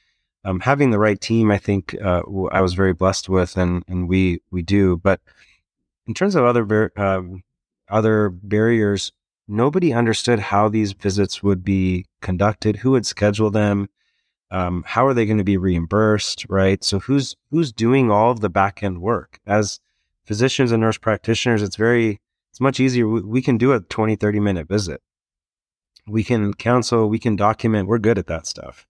[0.43, 2.21] um, having the right team, I think uh,
[2.51, 4.97] I was very blessed with, and and we we do.
[4.97, 5.21] But
[6.05, 7.43] in terms of other bar- um,
[7.89, 9.13] other barriers,
[9.47, 13.87] nobody understood how these visits would be conducted, who would schedule them,
[14.51, 18.41] um, how are they going to be reimbursed right so who's who's doing all of
[18.41, 19.79] the back end work as
[20.23, 22.19] physicians and nurse practitioners it's very
[22.55, 25.01] it's much easier we, can do a 20 30 minute visit
[26.07, 28.87] we can counsel we can document we're good at that stuff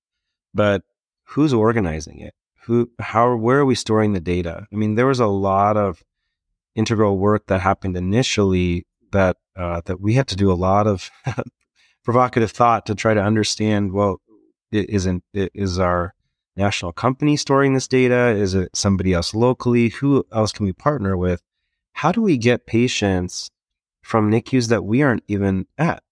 [0.54, 0.84] but
[1.30, 5.20] who's organizing it who how where are we storing the data i mean there was
[5.20, 6.04] a lot of
[6.76, 11.10] integral work that happened initially that uh, that we had to do a lot of
[12.04, 14.22] provocative thought to try to understand well
[14.72, 16.14] isn't is our
[16.56, 18.30] national company storing this data?
[18.30, 19.90] Is it somebody else locally?
[19.90, 21.42] Who else can we partner with?
[21.94, 23.50] How do we get patients
[24.06, 26.04] from NICUs that we aren't even at?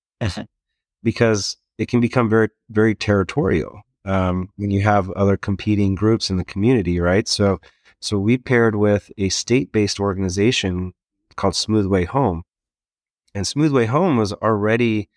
[1.04, 6.38] because it can become very, very territorial um, when you have other competing groups in
[6.38, 7.28] the community, right?
[7.28, 7.60] So,
[8.02, 10.94] so we paired with a state-based organization
[11.36, 12.42] called Smoothway Home,
[13.36, 15.08] and Smoothway Home was already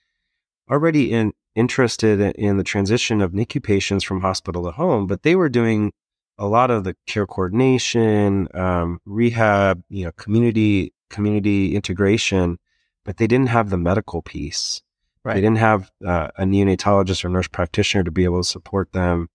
[0.70, 5.34] already in interested in the transition of NICU patients from hospital to home, but they
[5.34, 5.92] were doing
[6.38, 12.58] a lot of the care coordination, um, rehab, you know, community community integration,
[13.06, 14.82] but they didn't have the medical piece.
[15.24, 15.34] Right.
[15.34, 19.28] They didn't have uh, a neonatologist or nurse practitioner to be able to support them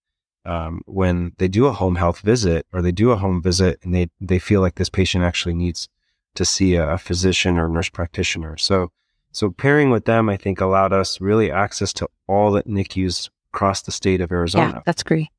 [0.46, 3.94] um, when they do a home health visit or they do a home visit and
[3.96, 5.88] they they feel like this patient actually needs
[6.36, 8.58] to see a, a physician or nurse practitioner.
[8.58, 8.92] So
[9.32, 13.82] so pairing with them, I think, allowed us really access to all the NICUs across
[13.82, 14.74] the state of Arizona.
[14.76, 15.30] Yeah, that's great.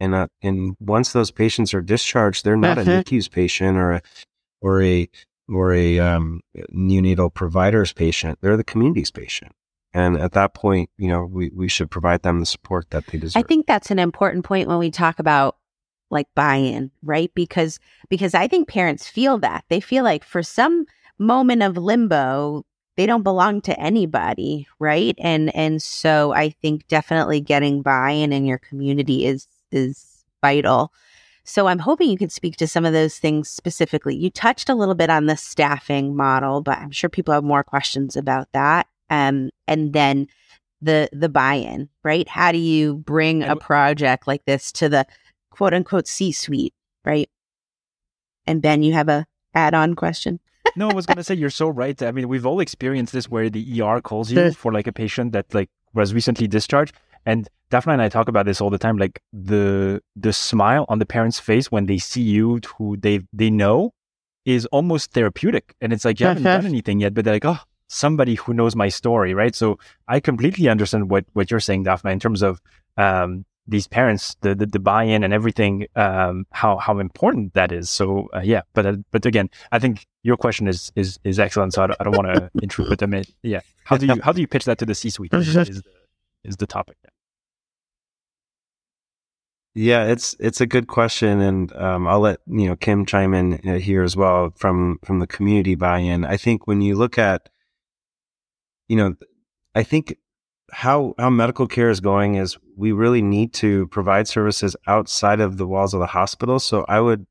[0.00, 2.90] And uh, and once those patients are discharged, they're not mm-hmm.
[2.90, 4.02] a NICU's patient or a
[4.60, 5.08] or a
[5.48, 6.40] or a um,
[6.74, 8.38] neonatal provider's patient.
[8.40, 9.52] They're the community's patient.
[9.94, 13.18] And at that point, you know, we, we should provide them the support that they
[13.18, 13.42] deserve.
[13.42, 15.56] I think that's an important point when we talk about
[16.10, 17.30] like buy-in, right?
[17.34, 19.64] Because because I think parents feel that.
[19.68, 20.86] They feel like for some
[21.18, 22.64] moment of limbo,
[22.96, 25.14] they don't belong to anybody, right?
[25.18, 30.92] And and so I think definitely getting buy-in in your community is is vital.
[31.48, 34.14] So I'm hoping you can speak to some of those things specifically.
[34.14, 37.64] You touched a little bit on the staffing model, but I'm sure people have more
[37.64, 38.86] questions about that.
[39.08, 40.26] Um, and then
[40.82, 42.28] the the buy-in, right?
[42.28, 45.06] How do you bring a project like this to the
[45.50, 46.74] quote unquote C-suite,
[47.06, 47.30] right?
[48.46, 50.40] And Ben, you have a add-on question.
[50.76, 52.00] no, I was gonna say you're so right.
[52.02, 55.32] I mean, we've all experienced this where the ER calls you for like a patient
[55.32, 56.94] that like was recently discharged,
[57.28, 58.96] and Daphna and I talk about this all the time.
[58.96, 63.50] Like the the smile on the parent's face when they see you, who they they
[63.50, 63.92] know,
[64.46, 67.58] is almost therapeutic, and it's like you haven't done anything yet, but they're like, oh,
[67.88, 69.54] somebody who knows my story, right?
[69.54, 72.62] So I completely understand what what you're saying, Daphna, in terms of
[72.96, 77.90] um, these parents, the the, the buy-in and everything, um, how how important that is.
[77.90, 81.74] So uh, yeah, but uh, but again, I think your question is is is excellent.
[81.74, 84.32] So I don't, don't want to intrude, but I mean, yeah, how do you how
[84.32, 85.34] do you pitch that to the C-suite?
[85.34, 85.90] Is, is, the,
[86.44, 86.96] is the topic?
[89.80, 93.60] Yeah, it's it's a good question, and um, I'll let you know Kim chime in
[93.64, 96.24] uh, here as well from from the community buy-in.
[96.24, 97.48] I think when you look at,
[98.88, 99.14] you know,
[99.76, 100.16] I think
[100.72, 105.58] how how medical care is going is we really need to provide services outside of
[105.58, 106.58] the walls of the hospital.
[106.58, 107.28] So I would,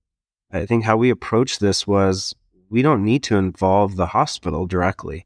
[0.50, 2.34] I think how we approach this was
[2.70, 5.26] we don't need to involve the hospital directly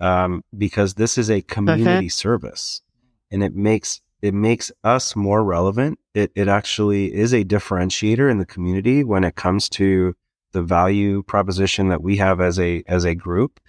[0.00, 2.82] um, because this is a community service,
[3.30, 5.98] and it makes it makes us more relevant.
[6.12, 10.14] It, it actually is a differentiator in the community when it comes to
[10.52, 13.60] the value proposition that we have as a as a group.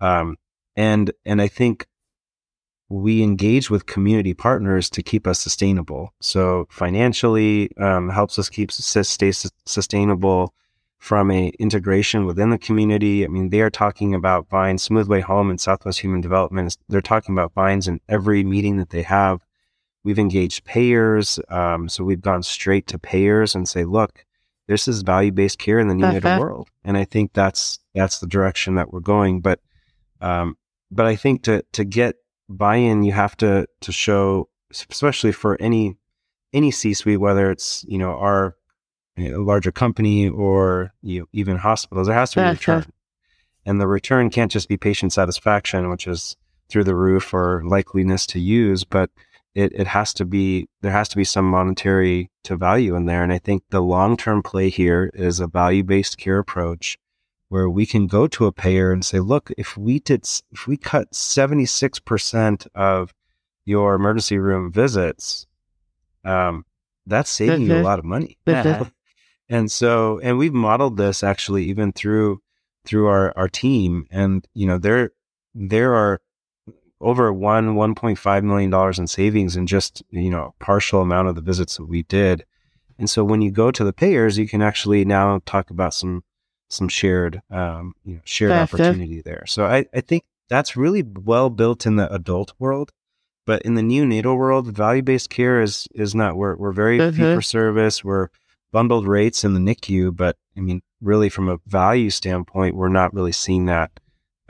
[0.00, 0.36] Um,
[0.76, 1.86] and and I think
[2.88, 6.12] we engage with community partners to keep us sustainable.
[6.20, 9.32] So financially um, helps us keep stay
[9.64, 10.52] sustainable
[10.98, 13.24] from a integration within the community.
[13.24, 16.76] I mean, they are talking about VINES, Smoothway Home and Southwest Human Development.
[16.88, 19.46] They're talking about VINES in every meeting that they have.
[20.02, 21.38] We've engaged payers.
[21.48, 24.24] Um, so we've gone straight to payers and say, look,
[24.66, 26.40] this is value based care in the neonatal uh-huh.
[26.40, 26.68] world.
[26.84, 29.40] And I think that's, that's the direction that we're going.
[29.40, 29.60] But,
[30.20, 30.56] um,
[30.90, 32.16] but I think to, to get
[32.48, 35.96] buy in, you have to, to show, especially for any,
[36.52, 38.56] any C suite, whether it's, you know, our
[39.16, 42.52] you know, larger company or you know, even hospitals, there has to be uh-huh.
[42.52, 42.92] return.
[43.66, 46.36] And the return can't just be patient satisfaction, which is
[46.70, 49.10] through the roof or likeliness to use, but
[49.54, 53.22] it, it has to be there has to be some monetary to value in there.
[53.22, 56.98] And i think the long-term play here is a value-based care approach
[57.48, 60.76] where we can go to a payer and say look if we did if we
[60.76, 63.12] cut 76% of
[63.64, 65.46] your emergency room visits
[66.24, 66.64] um,
[67.06, 68.38] that's saving you a lot of money.
[69.48, 72.40] and so and we've modeled this actually even through
[72.84, 74.06] through our our team.
[74.10, 75.10] And you know there
[75.54, 76.20] there are
[77.00, 81.28] over one one point five million dollars in savings in just you know partial amount
[81.28, 82.44] of the visits that we did.
[82.98, 86.22] And so when you go to the payers, you can actually now talk about some
[86.68, 89.44] some shared um, you know shared opportunity there.
[89.46, 92.92] So I, I think that's really well built in the adult world.
[93.46, 96.36] But in the neonatal world, value based care is is not.
[96.36, 97.16] We're we're very mm-hmm.
[97.16, 98.04] fee for service.
[98.04, 98.28] We're
[98.70, 103.14] bundled rates in the NICU, but I mean, really from a value standpoint, we're not
[103.14, 103.90] really seeing that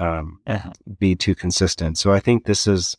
[0.01, 0.73] um, uh-huh.
[0.99, 1.99] be too consistent.
[1.99, 2.97] So I think this is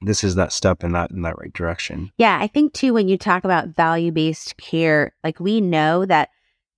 [0.00, 2.12] this is that step in that in that right direction.
[2.16, 6.30] Yeah, I think too when you talk about value based care, like we know that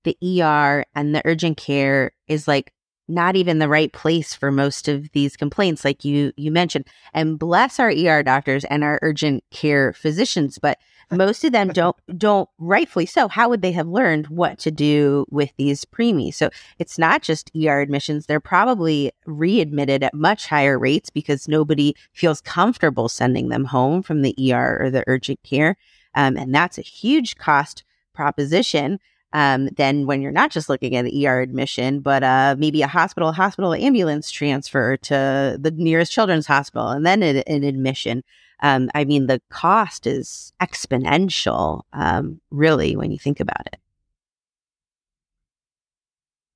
[0.05, 2.73] the ER and the urgent care is like
[3.07, 7.39] not even the right place for most of these complaints like you you mentioned and
[7.39, 10.79] bless our ER doctors and our urgent care physicians but
[11.11, 15.27] most of them don't don't rightfully so how would they have learned what to do
[15.31, 16.35] with these preemies?
[16.35, 21.95] So it's not just er admissions they're probably readmitted at much higher rates because nobody
[22.13, 25.77] feels comfortable sending them home from the er or the urgent care
[26.15, 28.99] um, and that's a huge cost proposition
[29.35, 32.87] um, than when you're not just looking at the ER admission, but uh, maybe a
[32.87, 38.23] hospital hospital ambulance transfer to the nearest children's hospital and then an, an admission
[38.61, 43.79] um, I mean, the cost is exponential, um, really, when you think about it.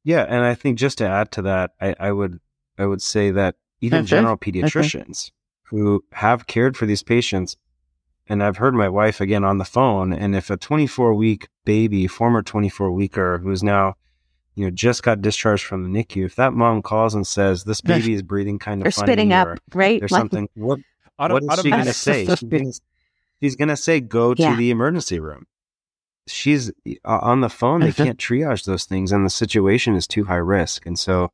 [0.05, 2.41] Yeah, and I think just to add to that, I, I would
[2.79, 4.07] I would say that even okay.
[4.07, 5.33] general pediatricians okay.
[5.65, 7.57] who have cared for these patients,
[8.27, 12.07] and I've heard my wife again on the phone, and if a 24 week baby,
[12.07, 13.97] former 24 weeker, who's now
[14.55, 17.83] you know just got discharged from the NICU, if that mom calls and says this
[17.83, 20.01] baby is breathing kind of or spitting up, right?
[20.01, 20.49] There's like, something.
[20.55, 20.79] What
[21.19, 22.27] what is she going to say?
[23.41, 24.51] She's going to say, go yeah.
[24.51, 25.47] to the emergency room.
[26.27, 26.71] She's
[27.05, 27.81] uh, on the phone.
[27.81, 30.87] They can't triage those things, and the situation is too high risk.
[30.87, 31.31] And so,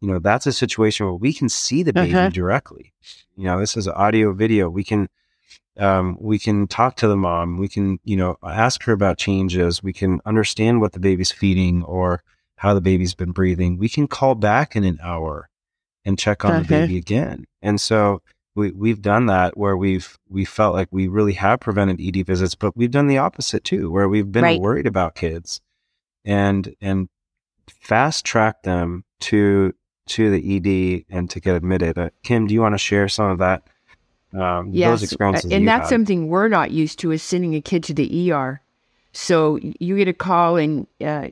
[0.00, 2.30] you know, that's a situation where we can see the baby uh-huh.
[2.30, 2.92] directly.
[3.36, 4.70] You know, this is audio, video.
[4.70, 5.08] We can
[5.78, 7.56] um, we can talk to the mom.
[7.56, 9.82] We can, you know, ask her about changes.
[9.82, 12.22] We can understand what the baby's feeding or
[12.56, 13.78] how the baby's been breathing.
[13.78, 15.48] We can call back in an hour
[16.04, 17.46] and check on the baby again.
[17.62, 18.22] And so
[18.54, 22.54] we we've done that where we've we felt like we really have prevented ED visits,
[22.54, 24.60] but we've done the opposite too, where we've been Right.
[24.60, 25.60] worried about kids
[26.24, 27.08] and and
[27.68, 29.72] fast track them to
[30.06, 31.96] to the ED and to get admitted.
[31.96, 33.62] Uh, Kim, do you want to share some of that?
[34.32, 35.88] Um, those experiences, and that's had?
[35.88, 38.60] something we're not used to is sending a kid to the ER.
[39.12, 41.28] So you get a call, and uh,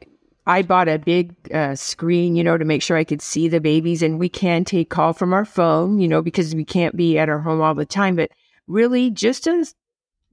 [0.49, 3.61] I bought a big uh, screen, you know, to make sure I could see the
[3.61, 7.19] babies, and we can take call from our phone, you know, because we can't be
[7.19, 8.17] at our home all the time.
[8.17, 8.31] But
[8.67, 9.67] really, just a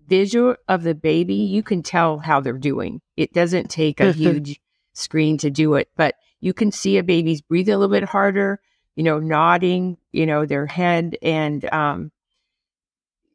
[0.08, 3.02] visual of the baby, you can tell how they're doing.
[3.18, 4.62] It doesn't take a huge
[4.94, 8.62] screen to do it, but you can see a baby's breathing a little bit harder,
[8.96, 12.14] you know, nodding, you know, their head and um,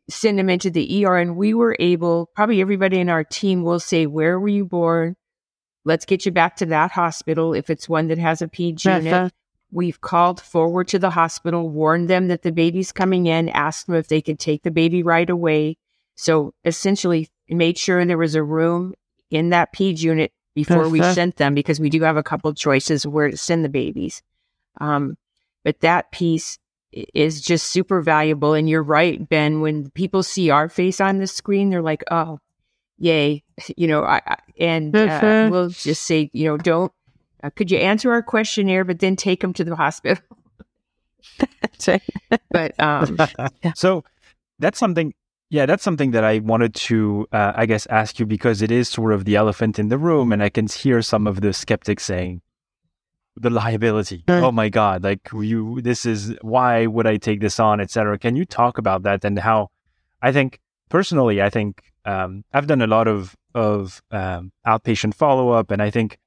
[0.08, 1.18] send them into the ER.
[1.18, 5.16] And we were able, probably everybody in our team will say, Where were you born?
[5.84, 9.32] Let's get you back to that hospital if it's one that has a PEDS unit.
[9.72, 13.94] We've called forward to the hospital, warned them that the baby's coming in, asked them
[13.94, 15.76] if they could take the baby right away.
[16.16, 18.94] So essentially, made sure there was a room
[19.30, 23.06] in that PEDS unit before we sent them because we do have a couple choices
[23.06, 24.22] where to send the babies.
[24.80, 25.16] Um,
[25.64, 26.58] but that piece
[26.92, 28.54] is just super valuable.
[28.54, 29.60] And you're right, Ben.
[29.60, 32.40] When people see our face on the screen, they're like, "Oh,
[32.98, 33.44] yay!"
[33.76, 35.50] You know, I, I and uh, Mhm.
[35.50, 36.92] we'll just say, you know, don't.
[37.42, 40.22] Uh, could you answer our questionnaire, but then take them to the hospital?
[41.62, 42.02] That's right.
[42.50, 43.16] But um,
[43.74, 44.04] So
[44.58, 45.14] that's something,
[45.48, 48.88] yeah, that's something that I wanted to, uh, I guess, ask you because it is
[48.88, 52.04] sort of the elephant in the room, and I can hear some of the skeptics
[52.04, 52.42] saying,
[53.36, 54.42] "The liability, Mm.
[54.42, 58.36] oh my God, like you, this is why would I take this on, etc." Can
[58.36, 59.68] you talk about that and how?
[60.22, 65.50] I think personally, I think um, I've done a lot of of um, outpatient follow
[65.50, 66.18] up, and I think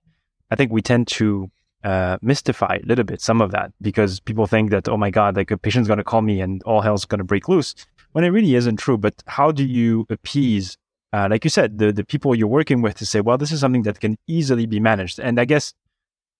[0.51, 1.49] I think we tend to
[1.83, 5.35] uh, mystify a little bit some of that because people think that oh my god,
[5.35, 7.75] like a patient's going to call me and all hell's going to break loose
[8.11, 8.97] when it really isn't true.
[8.97, 10.77] But how do you appease,
[11.11, 13.59] uh, like you said, the the people you're working with to say, well, this is
[13.59, 15.73] something that can easily be managed, and I guess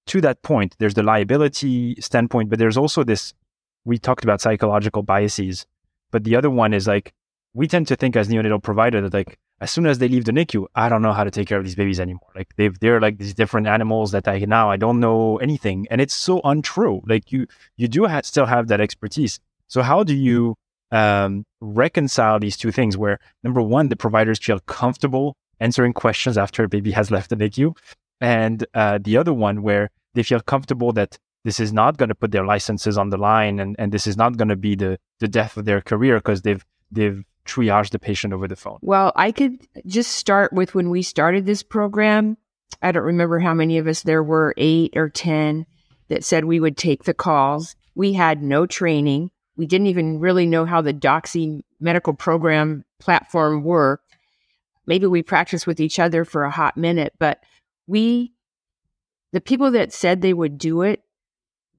[0.07, 3.33] to that point, there's the liability standpoint, but there's also this.
[3.85, 5.65] We talked about psychological biases,
[6.11, 7.13] but the other one is like
[7.53, 10.33] we tend to think as neonatal provider that like as soon as they leave the
[10.33, 12.29] NICU, I don't know how to take care of these babies anymore.
[12.35, 16.01] Like they've they're like these different animals that I now I don't know anything, and
[16.01, 17.01] it's so untrue.
[17.07, 17.47] Like you
[17.77, 19.39] you do still have that expertise.
[19.69, 20.55] So how do you
[20.91, 22.97] um, reconcile these two things?
[22.97, 27.37] Where number one, the providers feel comfortable answering questions after a baby has left the
[27.37, 27.73] NICU,
[28.19, 32.15] and uh, the other one where they feel comfortable that this is not going to
[32.15, 34.99] put their licenses on the line, and, and this is not going to be the
[35.21, 38.79] the death of their career because they've they've triaged the patient over the phone.
[38.81, 42.37] Well, I could just start with when we started this program.
[42.81, 45.65] I don't remember how many of us there were, eight or 10,
[46.09, 47.75] that said we would take the calls.
[47.95, 49.31] We had no training.
[49.55, 54.03] We didn't even really know how the Doxy medical program platform worked.
[54.85, 57.39] Maybe we practiced with each other for a hot minute, but
[57.87, 58.33] we,
[59.31, 61.01] the people that said they would do it,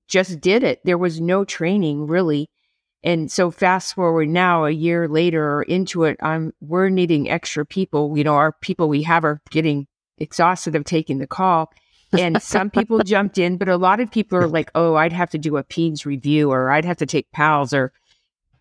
[0.08, 0.80] just did it.
[0.84, 2.48] There was no training really.
[3.04, 7.66] And so fast forward now, a year later or into it, I'm we're needing extra
[7.66, 8.16] people.
[8.16, 9.86] You know, our people we have are getting
[10.16, 11.70] exhausted of taking the call.
[12.18, 15.30] And some people jumped in, but a lot of people are like, oh, I'd have
[15.30, 17.92] to do a PEDS review or I'd have to take PALS or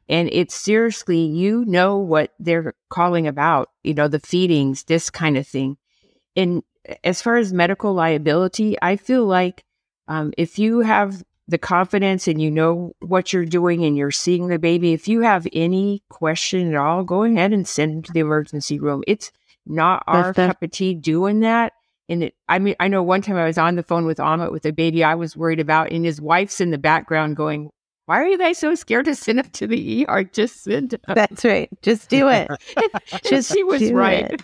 [0.10, 5.38] and it's seriously, you know what they're calling about, you know, the feedings, this kind
[5.38, 5.78] of thing.
[6.36, 6.62] And
[7.06, 9.64] as far as medical liability, I feel like
[10.10, 14.48] um, if you have the confidence and you know what you're doing and you're seeing
[14.48, 18.14] the baby, if you have any question at all, go ahead and send them to
[18.14, 19.04] the emergency room.
[19.08, 19.32] It's
[19.66, 21.74] not our That's cup of tea doing that.
[22.10, 24.52] And it, I mean, I know one time I was on the phone with Amit
[24.52, 27.70] with a baby I was worried about, and his wife's in the background going,
[28.06, 30.24] Why are you guys so scared to send him to the ER?
[30.26, 31.00] Just send him.
[31.08, 31.70] That's right.
[31.82, 32.50] Just do it.
[33.24, 34.42] Just she was right.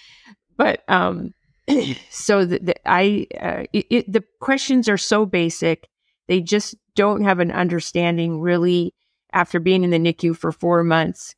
[0.56, 1.32] but um,
[2.10, 5.88] so the, the, I uh, it, it, the questions are so basic.
[6.28, 8.94] They just don't have an understanding really
[9.32, 11.34] after being in the NICU for four months,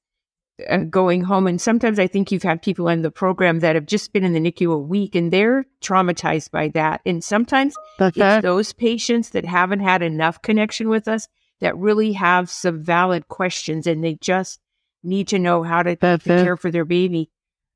[0.69, 1.47] uh, going home.
[1.47, 4.33] And sometimes I think you've had people in the program that have just been in
[4.33, 7.01] the NICU a week and they're traumatized by that.
[7.07, 8.43] And sometimes That's it's it.
[8.43, 11.27] those patients that haven't had enough connection with us
[11.61, 14.61] that really have some valid questions and they just
[15.03, 17.31] need to know how to, to care for their baby.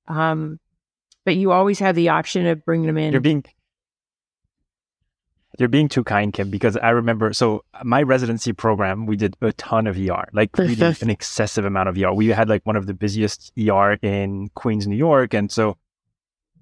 [0.09, 0.59] Um,
[1.25, 3.13] but you always have the option of bringing them in.
[3.13, 3.45] You're being
[5.59, 7.33] you're being too kind, Kim, because I remember.
[7.33, 11.89] So my residency program, we did a ton of ER, like really an excessive amount
[11.89, 12.13] of ER.
[12.13, 15.77] We had like one of the busiest ER in Queens, New York, and so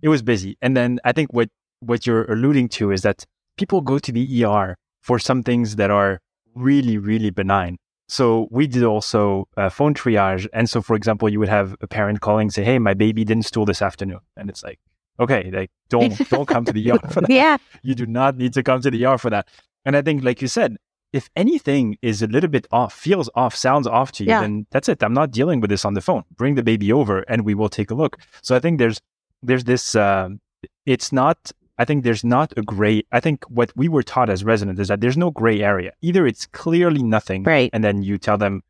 [0.03, 0.59] it was busy.
[0.61, 1.49] And then I think what
[1.81, 3.25] what you're alluding to is that
[3.57, 6.21] people go to the ER for some things that are
[6.55, 7.77] really, really benign.
[8.09, 10.47] So we did also uh, phone triage.
[10.53, 13.45] And so, for example, you would have a parent calling, say, "Hey, my baby didn't
[13.45, 14.79] stool this afternoon," and it's like,
[15.21, 17.31] okay, like don't don't come to the yard for that.
[17.31, 17.57] Yeah.
[17.83, 19.49] You do not need to come to the yard for that.
[19.85, 20.77] And I think, like you said,
[21.13, 24.41] if anything is a little bit off, feels off, sounds off to you, Yeah.
[24.41, 25.03] then that's it.
[25.03, 26.23] I'm not dealing with this on the phone.
[26.37, 28.17] Bring the baby over, and we will take a look.
[28.43, 29.01] So I think there's
[29.43, 29.95] there's this.
[29.95, 30.41] Um,
[30.87, 31.51] it's not.
[31.79, 33.03] I think there's not a gray.
[33.13, 35.93] I think what we were taught as residents is that there's no gray area.
[36.01, 37.71] Either it's clearly nothing, Right.
[37.73, 38.63] and then you tell them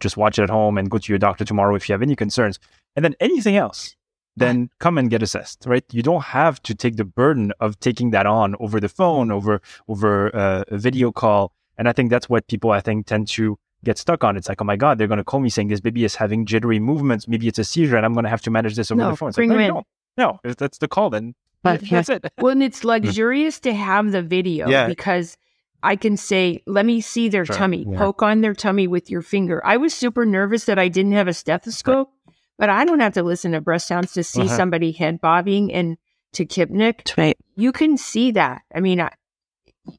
[0.00, 2.16] just watch it at home and go to your doctor tomorrow if you have any
[2.16, 2.58] concerns,
[2.96, 3.95] and then anything else
[4.36, 8.10] then come and get assessed right you don't have to take the burden of taking
[8.10, 12.28] that on over the phone over over uh, a video call and i think that's
[12.28, 15.06] what people i think tend to get stuck on it's like oh my god they're
[15.06, 17.96] going to call me saying this baby is having jittery movements maybe it's a seizure
[17.96, 19.58] and i'm going to have to manage this over No, the phone it's bring like,
[19.58, 19.82] no, them in.
[20.18, 24.12] no if that's the call then But- that's it Well, and it's luxurious to have
[24.12, 24.86] the video Yeah.
[24.86, 25.36] because
[25.82, 27.54] I can say, let me see their Sure.
[27.54, 27.98] tummy, Yeah.
[27.98, 29.64] poke on their tummy with your finger.
[29.64, 32.10] I was super nervous that I didn't have a stethoscope,
[32.58, 34.56] but I don't have to listen to breath sounds to see Uh-huh.
[34.56, 35.96] somebody head bobbing and
[36.34, 37.16] tachypneic.
[37.16, 37.36] Right.
[37.56, 38.62] You can see that.
[38.74, 39.10] I mean, I,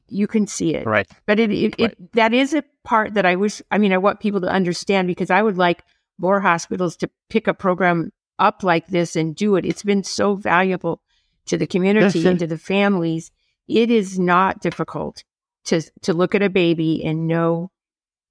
[0.08, 0.86] you can see it.
[0.86, 1.92] right But it, it, Right.
[1.92, 3.62] it that is a part that I wish.
[3.70, 5.82] I mean, I want people to understand because I would like
[6.18, 9.64] more hospitals to pick a program up like this and do it.
[9.64, 11.00] It's been so valuable
[11.46, 13.30] to the community Yes, and to the families.
[13.66, 15.24] It is not difficult
[15.66, 17.70] to to look at a baby and know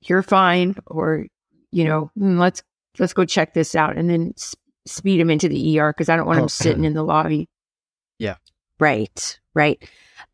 [0.01, 1.25] you're fine, or
[1.71, 2.61] you know, "Hmm, let's
[2.99, 6.15] let's go check this out, and then s- speed them into the ER because I
[6.15, 6.47] don't want them Oh.
[6.49, 7.49] sitting in the lobby.
[8.19, 8.35] Yeah.
[8.79, 9.83] Right, right.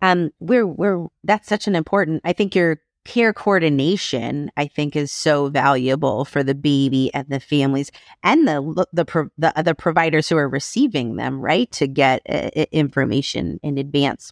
[0.01, 2.22] Um, we're we're that's such an important.
[2.26, 7.39] I think your care coordination, I think, is so valuable for the baby and the
[7.39, 7.91] families
[8.22, 12.49] and the the pro- the other providers who are receiving them, right, to get uh,
[12.72, 14.32] information in advance.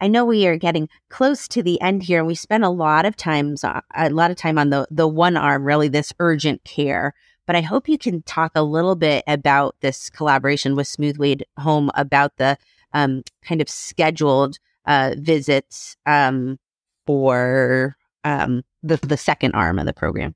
[0.00, 3.04] I know we are getting close to the end here, and we spent a lot
[3.04, 6.62] of times uh, a lot of time on the the one arm, really this urgent
[6.64, 7.14] care.
[7.48, 11.90] But I hope you can talk a little bit about this collaboration with Smoothway Home
[11.94, 12.58] about the
[12.92, 16.58] um, kind of scheduled uh, visits um,
[17.06, 20.34] for um, the the second arm of the program.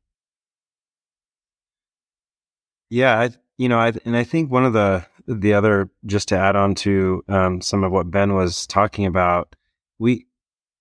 [2.88, 6.38] Yeah, I, you know, I, and I think one of the the other just to
[6.38, 9.54] add on to um, some of what Ben was talking about,
[9.98, 10.26] we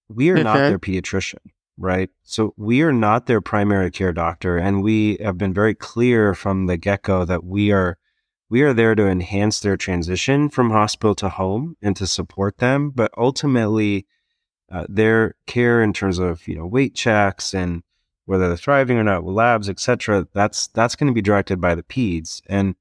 [0.08, 0.68] we are not Mhm.
[0.70, 1.40] their pediatrician,
[1.82, 2.10] right?
[2.24, 6.68] So we are not their primary care doctor, and we have been very clear from
[6.68, 7.98] the get go that we are
[8.50, 12.92] we are there to enhance their transition from hospital to home and to support them,
[12.92, 14.08] but ultimately.
[14.74, 17.84] Uh, their care in terms of you know weight checks and
[18.24, 20.26] whether they're thriving or not labs, etc.
[20.34, 22.42] that's that's going to be directed by the peds.
[22.48, 22.76] And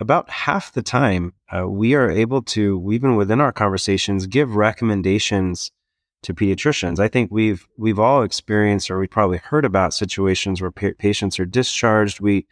[0.00, 5.70] about half the time, uh, we are able to, even within our conversations, give recommendations
[6.24, 6.98] to pediatricians.
[6.98, 11.38] I think we've we've all experienced, or we probably heard about situations where pa- patients
[11.38, 12.20] are discharged.
[12.20, 12.46] We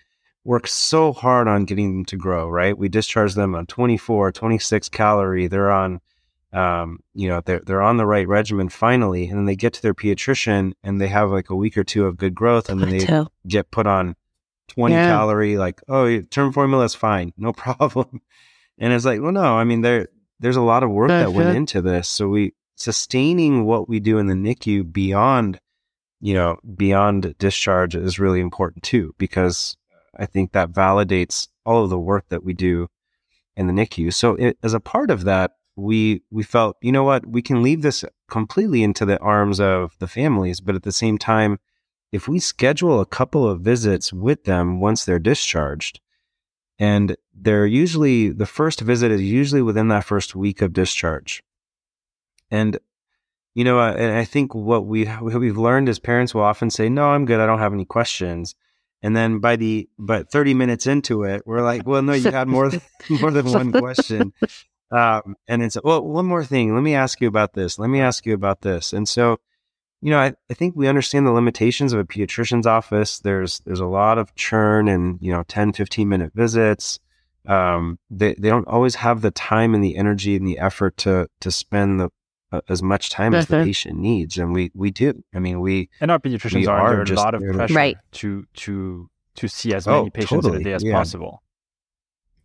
[0.45, 2.77] work so hard on getting them to grow, right?
[2.77, 5.47] We discharge them on 24, 26 calorie.
[5.47, 6.01] They're on
[6.53, 9.83] um, you know, they're they're on the right regimen finally, and then they get to
[9.83, 12.91] their pediatrician and they have like a week or two of good growth, and then
[12.91, 13.29] they Plateau.
[13.49, 14.17] get put on
[14.69, 15.07] 20 Yeah.
[15.07, 18.21] calorie, like, oh, term formula is fine, no problem.
[18.79, 20.09] And it's like, well, no, I mean, there
[20.41, 22.07] there's a lot of work that went into this.
[22.09, 22.53] So we
[22.83, 25.61] sustaining what we do in the NICU beyond,
[26.21, 29.77] you know, beyond discharge is really important too, because
[30.19, 32.89] I think that validates all of the work that we do
[33.57, 34.13] in the NICU.
[34.13, 37.63] So it, as a part of that, we we felt, you know what, we can
[37.63, 41.59] leave this completely into the arms of the families, but at the same time,
[42.11, 46.01] if we schedule a couple of visits with them once they're discharged,
[46.79, 51.43] and they're usually the first visit is usually within that first week of discharge,
[52.53, 52.79] and
[53.55, 56.71] you know, uh, and I think what we what we've learned is parents will often
[56.71, 57.41] say, "No, I'm good.
[57.41, 58.55] I don't have any questions."
[59.03, 62.49] And then by the but 30 minutes into it, we're like, "Well, no, you had
[62.49, 62.81] more than
[63.21, 64.33] more than one question."
[64.91, 66.75] Um, and it's well, one more thing.
[66.75, 67.79] Let me ask you about this.
[67.79, 68.93] Let me ask you about this.
[68.93, 69.39] And so,
[70.03, 73.19] you know, I, I think we understand the limitations of a pediatrician's office.
[73.19, 77.01] There's there's a lot of churn and you know 10, 15 minute visits.
[77.47, 81.29] Um, they they don't always have the time and the energy and the effort to
[81.41, 82.11] to spend the
[82.69, 83.65] as much time as the Mhm.
[83.65, 85.23] patient needs, and we we do.
[85.35, 87.97] I mean, we and our pediatricians We are, are under a lot of pressure Right.
[88.13, 90.93] to to to see as Oh, many patients in a day as Yeah.
[90.93, 91.43] possible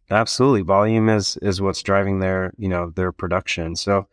[0.10, 3.76] Absolutely, volume is is what's driving their you know their production.
[3.76, 4.08] So,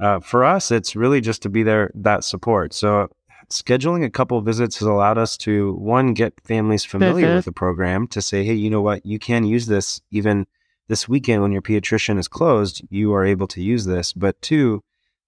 [0.00, 2.74] uh, for us, it's really just to be there that support.
[2.74, 3.08] So
[3.48, 8.08] scheduling a couple visits has allowed us to one get families familiar with the program
[8.08, 10.46] to say, hey, you know what, you can use this even
[10.88, 12.82] this weekend when your pediatrician is closed.
[12.90, 14.82] You are able to use this, but two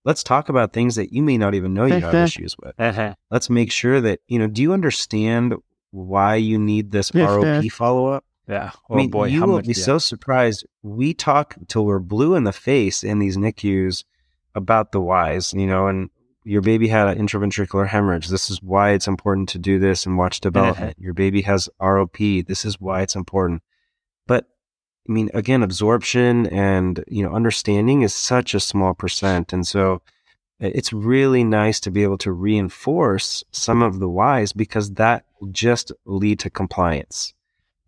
[0.08, 2.74] let's talk about things that you may not even know you have issues with.
[2.78, 3.14] Uh-huh.
[3.30, 5.54] Let's make sure that, you know, do you understand
[5.90, 8.24] why you need this ROP follow up?
[8.48, 8.70] Yeah.
[8.90, 9.84] I mean, boy, you how will much- be yeah.
[9.84, 10.66] so surprised.
[10.82, 14.04] We talk till we're blue in the face in these NICUs
[14.54, 16.08] about the whys, you know, and
[16.42, 18.28] your baby had an intraventricular hemorrhage.
[18.28, 20.96] This is why it's important to do this and watch development.
[20.98, 22.46] Your baby has ROP.
[22.46, 23.62] This is why it's important.
[24.26, 24.46] But
[25.08, 29.52] I mean, again, absorption and, you know, understanding is such a small percent.
[29.52, 30.02] And so
[30.60, 35.48] it's really nice to be able to reinforce some of the whys because that will
[35.48, 37.32] just lead to compliance.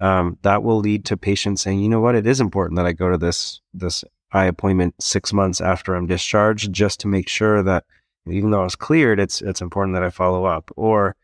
[0.01, 2.93] Um, that will lead to patients saying, you know what, it is important that I
[2.93, 4.03] go to this this
[4.33, 7.85] eye appointment six months after I'm discharged, just to make sure that
[8.27, 10.71] even though I was cleared, it's it's important that I follow up.
[10.77, 11.17] Or,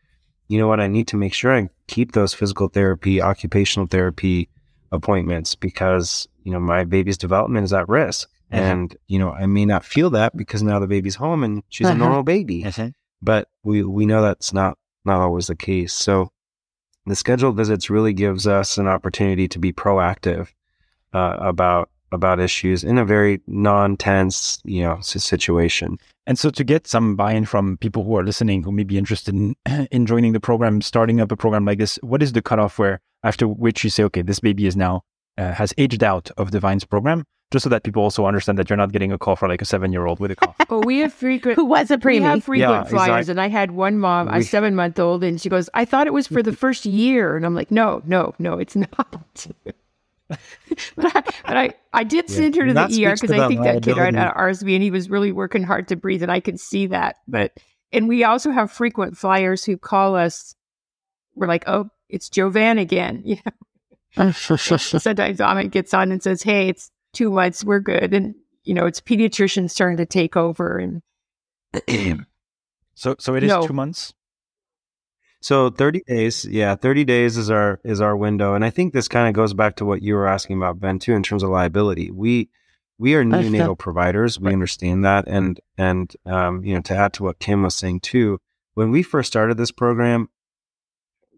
[0.47, 4.49] you know what, I need to make sure I keep those physical therapy, occupational therapy
[4.91, 8.29] appointments because you know my baby's development is at risk.
[8.51, 8.61] Uh-huh.
[8.63, 11.87] And you know, I may not feel that because now the baby's home and she's
[11.87, 11.99] a Uh-huh.
[11.99, 12.89] normal baby Uh-huh.
[13.21, 15.93] but we we know that's not not always the case.
[15.93, 16.31] So
[17.05, 20.49] the scheduled visits really gives us an opportunity to be proactive
[21.13, 25.97] uh, about about issues in a very non-tense, you know, situation.
[26.25, 29.33] And so to get some buy-in from people who are listening who may be interested
[29.35, 29.55] in,
[29.91, 32.99] in joining the program, starting up a program like this, what is the cutoff where
[33.23, 35.01] after which you say, okay, this baby is now
[35.37, 38.69] uh, has aged out of the VINES program, just so that people also understand that
[38.69, 40.55] you're not getting a call for like a seven-year-old with a cough.
[40.69, 41.55] Oh, we have frequent.
[41.59, 42.21] Who was a We preemie?
[42.21, 45.39] have frequent Yeah, flyers, exact- and I had one mom, a seven month old, and
[45.39, 48.33] she goes, "I thought it was for the first year," and I'm like, "No, no,
[48.39, 49.47] no, it's not."
[50.29, 53.83] but I, but I, I did send her to the ER because I think that
[53.83, 54.63] kid had liability.
[54.63, 57.15] RSV, and he was really working hard to breathe, and I could see that.
[57.27, 57.57] But
[57.91, 60.55] and we also have frequent flyers who call us.
[61.35, 63.37] We're like, "Oh, it's Jovan again," you
[64.17, 64.31] know.
[64.31, 68.85] Sometimes Amit gets on and says, "Hey, it's two months, we're good," and you know,
[68.85, 71.01] it's pediatricians starting to take over and.
[72.99, 73.67] So so it is No.
[73.67, 74.15] two months.
[75.41, 79.07] So 30 days, yeah, 30 days is our is our window, and I think this
[79.07, 81.49] kind of goes back to what you were asking about, Ben, too, in terms of
[81.49, 82.09] liability.
[82.11, 82.49] We
[82.97, 84.39] we are That's neonatal the- providers.
[84.39, 87.99] We understand that, and and um, you know, to add to what Kim was saying
[88.01, 88.39] too,
[88.73, 90.29] when we first started this program,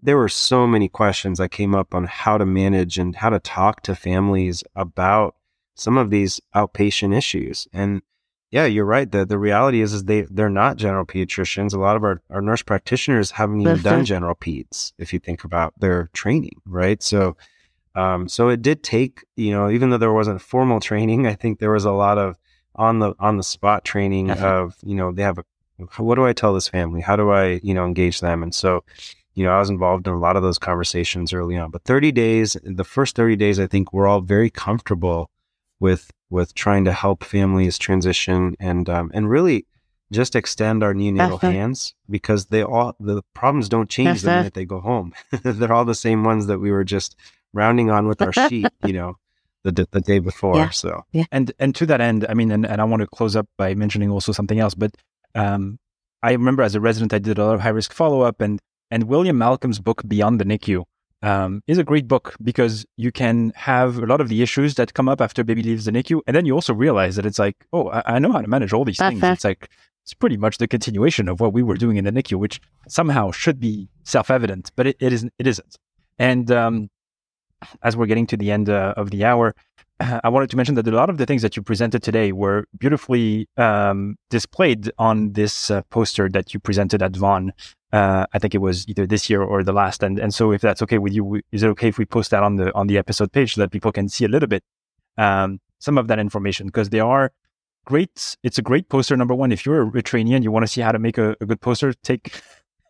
[0.01, 3.39] there were so many questions that came up on how to manage and how to
[3.39, 5.35] talk to families about
[5.75, 7.67] some of these outpatient issues.
[7.73, 8.01] And
[8.51, 9.09] yeah, you're right.
[9.11, 11.73] The the reality is is they they're not general pediatricians.
[11.73, 14.05] A lot of our, our nurse practitioners haven't even That's done it.
[14.05, 17.01] general peds if you think about their training, right?
[17.03, 17.37] So
[17.95, 21.59] um so it did take, you know, even though there wasn't formal training, I think
[21.59, 22.37] there was a lot of
[22.75, 24.47] on the on the spot training Uh-huh.
[24.47, 25.43] of, you know, they have a
[25.97, 26.99] what do I tell this family?
[27.01, 28.43] How do I, you know, engage them?
[28.43, 28.83] And so
[29.35, 31.71] you know, I was involved in a lot of those conversations early on.
[31.71, 35.29] But 30 days, the first 30 days, I think we're all very comfortable
[35.79, 39.65] with with trying to help families transition and um, and really
[40.11, 41.51] just extend our neonatal Uh-huh.
[41.51, 44.37] hands because they all the problems don't change the Uh-huh.
[44.39, 45.13] minute they go home.
[45.43, 47.15] They're all the same ones that we were just
[47.53, 49.17] rounding on with our sheet, you know,
[49.63, 50.55] the the day before.
[50.57, 50.69] Yeah.
[50.69, 53.47] So And and to that end, I mean, and, and I want to close up
[53.57, 54.73] by mentioning also something else.
[54.75, 54.91] But
[55.35, 55.77] um,
[56.23, 58.59] I remember as a resident, I did a lot of high risk follow up, and
[58.91, 60.83] and William Malcolm's book Beyond the NICU
[61.21, 64.93] um, is a great book because you can have a lot of the issues that
[64.93, 67.65] come up after baby leaves the NICU, and then you also realize that it's like,
[67.73, 69.21] oh, I, I know how to manage all these things.
[69.33, 69.69] It's like
[70.03, 73.31] it's pretty much the continuation of what we were doing in the NICU, which somehow
[73.31, 75.33] should be self evident, but it, it isn't.
[75.37, 75.77] It isn't.
[76.17, 76.89] And um,
[77.83, 79.55] as we're getting to the end uh, of the hour,
[80.23, 82.65] I wanted to mention that a lot of the things that you presented today were
[82.77, 87.53] beautifully um, displayed on this uh, poster that you presented at VON.
[87.91, 90.03] Uh, I think it was either this year or the last.
[90.03, 92.43] And and so if that's okay with you, is it okay if we post that
[92.43, 94.63] on the on the episode page so that people can see a little bit
[95.17, 97.31] um, some of that information because they are
[97.85, 98.37] great.
[98.43, 99.17] It's a great poster.
[99.17, 101.35] Number one, if you're a trainee and you want to see how to make a,
[101.41, 102.41] a good poster, take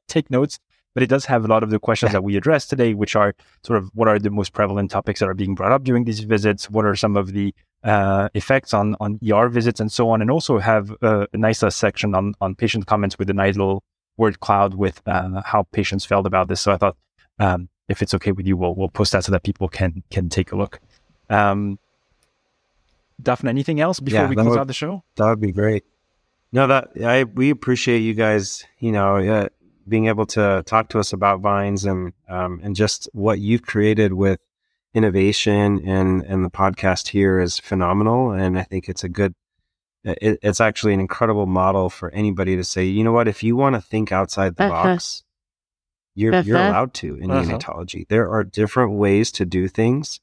[0.08, 0.60] take notes.
[0.96, 3.36] But it does have a lot of the questions that we addressed today, which are
[3.64, 6.22] sort of what are the most prevalent topics that are being brought up during these
[6.22, 6.70] visits?
[6.70, 10.22] What are some of the uh, effects on, on ER visits and so on?
[10.22, 13.56] And also have uh, a nice uh, section on, on patient comments with a nice
[13.56, 13.84] little
[14.18, 16.60] word cloud with uh, how patients felt about this.
[16.62, 16.98] So I thought,
[17.40, 20.28] um, if it's okay with you, we'll, we'll post that so that people can, can
[20.28, 20.80] take a look.
[21.30, 21.78] Um,
[23.22, 25.04] Daphna, anything else before Yeah, we close would- out the show?
[25.18, 25.84] that would be great.
[26.52, 28.66] No, that I we appreciate you guys.
[28.80, 29.50] You know, uh,
[29.90, 34.14] being able to talk to us about VINES and um, and just what you've created
[34.14, 34.40] with
[34.94, 38.32] innovation and and the podcast here is phenomenal.
[38.32, 39.34] And I think it's a good
[40.04, 43.56] it, it's actually an incredible model for anybody to say, you know what, if you
[43.56, 44.88] want to think outside the Uh-huh.
[44.88, 45.24] box,
[46.16, 46.70] you're you're Uh-huh.
[46.70, 47.44] allowed to in Uh-huh.
[47.58, 48.08] neonatology.
[48.08, 50.20] There are different ways to do things,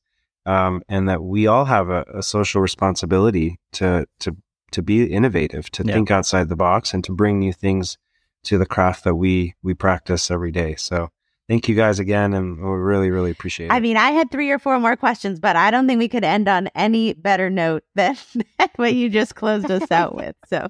[0.46, 4.36] um, and that we all have a, a social responsibility to to
[4.72, 5.94] to be innovative, to Yeah.
[5.94, 7.98] think outside the box, and to bring new things
[8.46, 10.74] to the craft that we we practice every day.
[10.76, 11.10] So.
[11.48, 13.72] Thank you guys again, and we really, really appreciate it.
[13.72, 16.24] I mean, I had three or four more questions, but I don't think we could
[16.24, 18.16] end on any better note than
[18.74, 20.34] what you just closed us out with.
[20.48, 20.68] So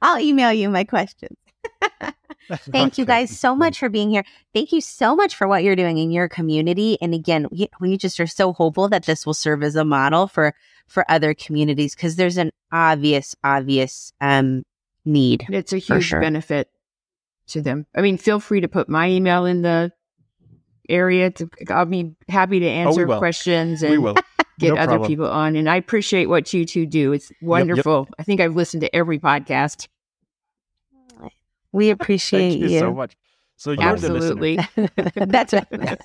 [0.00, 1.36] I'll email you my questions.
[2.70, 4.24] Thank you guys so much for being here.
[4.52, 6.98] Thank you so much for what you're doing in your community.
[7.00, 10.26] And again, we, we just are so hopeful that this will serve as a model
[10.26, 10.54] for
[10.88, 14.62] for other communities because there's an obvious, obvious um,
[15.04, 15.46] need.
[15.48, 16.20] It's a huge sure.
[16.20, 16.68] benefit
[17.48, 17.86] to them.
[17.94, 19.92] I mean, feel free to put my email in the
[20.88, 21.30] area.
[21.30, 23.18] To, I'll be happy to oh, answer will.
[23.18, 24.14] questions we and will.
[24.58, 25.08] get No other problem.
[25.08, 25.56] people on.
[25.56, 27.12] And I appreciate what you two do.
[27.12, 28.08] It's wonderful.
[28.18, 29.88] I think I've listened to every podcast.
[31.72, 33.16] We appreciate Thank you, so much.
[33.56, 34.56] So you're Absolutely.
[34.56, 35.12] the.
[35.28, 35.70] That's right.
[35.70, 35.96] The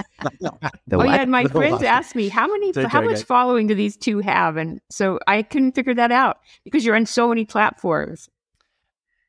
[0.91, 1.07] oh what?
[1.07, 1.85] yeah, and my The friends what?
[1.85, 3.23] asked me how many, Take how care, much guys.
[3.23, 7.07] following do these two have, and so I couldn't figure that out because you're on
[7.07, 8.29] so many platforms.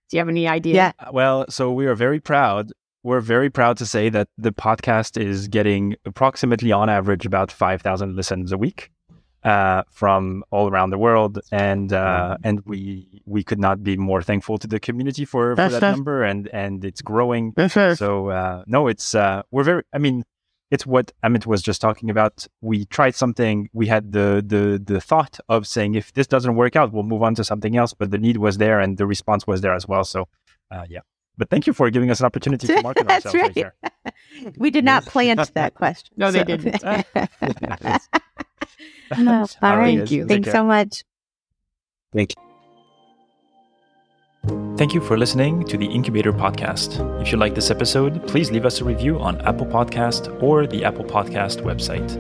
[0.09, 0.75] Do you have any idea?
[0.75, 0.93] Yeah.
[0.99, 2.73] Uh, Well, so we are very proud.
[3.03, 8.17] We're very proud to say that the podcast is getting approximately on average about 5,000
[8.17, 8.91] listens a week
[9.45, 11.39] uh, from all around the world.
[11.53, 15.69] And uh, and we we could not be more thankful to the community for, for
[15.69, 16.25] that number.
[16.25, 17.53] And, and it's growing.
[17.69, 19.83] So, So uh, no, it's uh, we're very.
[19.93, 20.25] I mean,
[20.71, 22.47] it's what Amit was just talking about.
[22.61, 23.71] We tried something.
[23.73, 27.23] We had the the the thought of saying if this doesn't work out, we'll move
[27.23, 27.95] on to something else.
[27.95, 30.05] But the need was there, and the response was there as well.
[30.05, 30.29] So
[30.71, 31.01] uh, yeah.
[31.39, 33.93] But thank you for giving us an opportunity to market That's ourselves right, right.
[34.43, 34.53] here.
[34.59, 36.13] we did not plant that question.
[36.17, 36.83] No, they so- didn't.
[36.85, 37.03] no,
[39.17, 39.99] all All right, right.
[39.99, 40.09] guys.
[40.11, 41.05] Take Thanks so much.
[42.13, 42.48] Thank you.
[44.79, 47.01] Thank you for listening to the Incubator Podcast.
[47.21, 50.85] If you like this episode, please leave us a review on Apple Podcast or the
[50.85, 52.11] Apple Podcast website.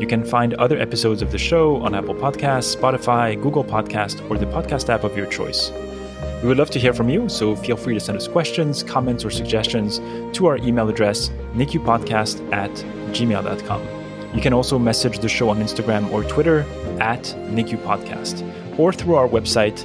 [0.00, 4.38] You can find other episodes of the show on Apple Podcasts, Spotify, Google Podcast, or
[4.38, 5.70] the podcast app of your choice.
[6.42, 9.24] We would love to hear from you, so feel free to send us questions, comments,
[9.24, 10.00] or suggestions
[10.36, 12.70] to our email address, nicupodcast at
[13.14, 13.82] gmail.com.
[14.34, 16.60] You can also message the show on Instagram or Twitter
[17.00, 19.84] at nicupodcast, or through our website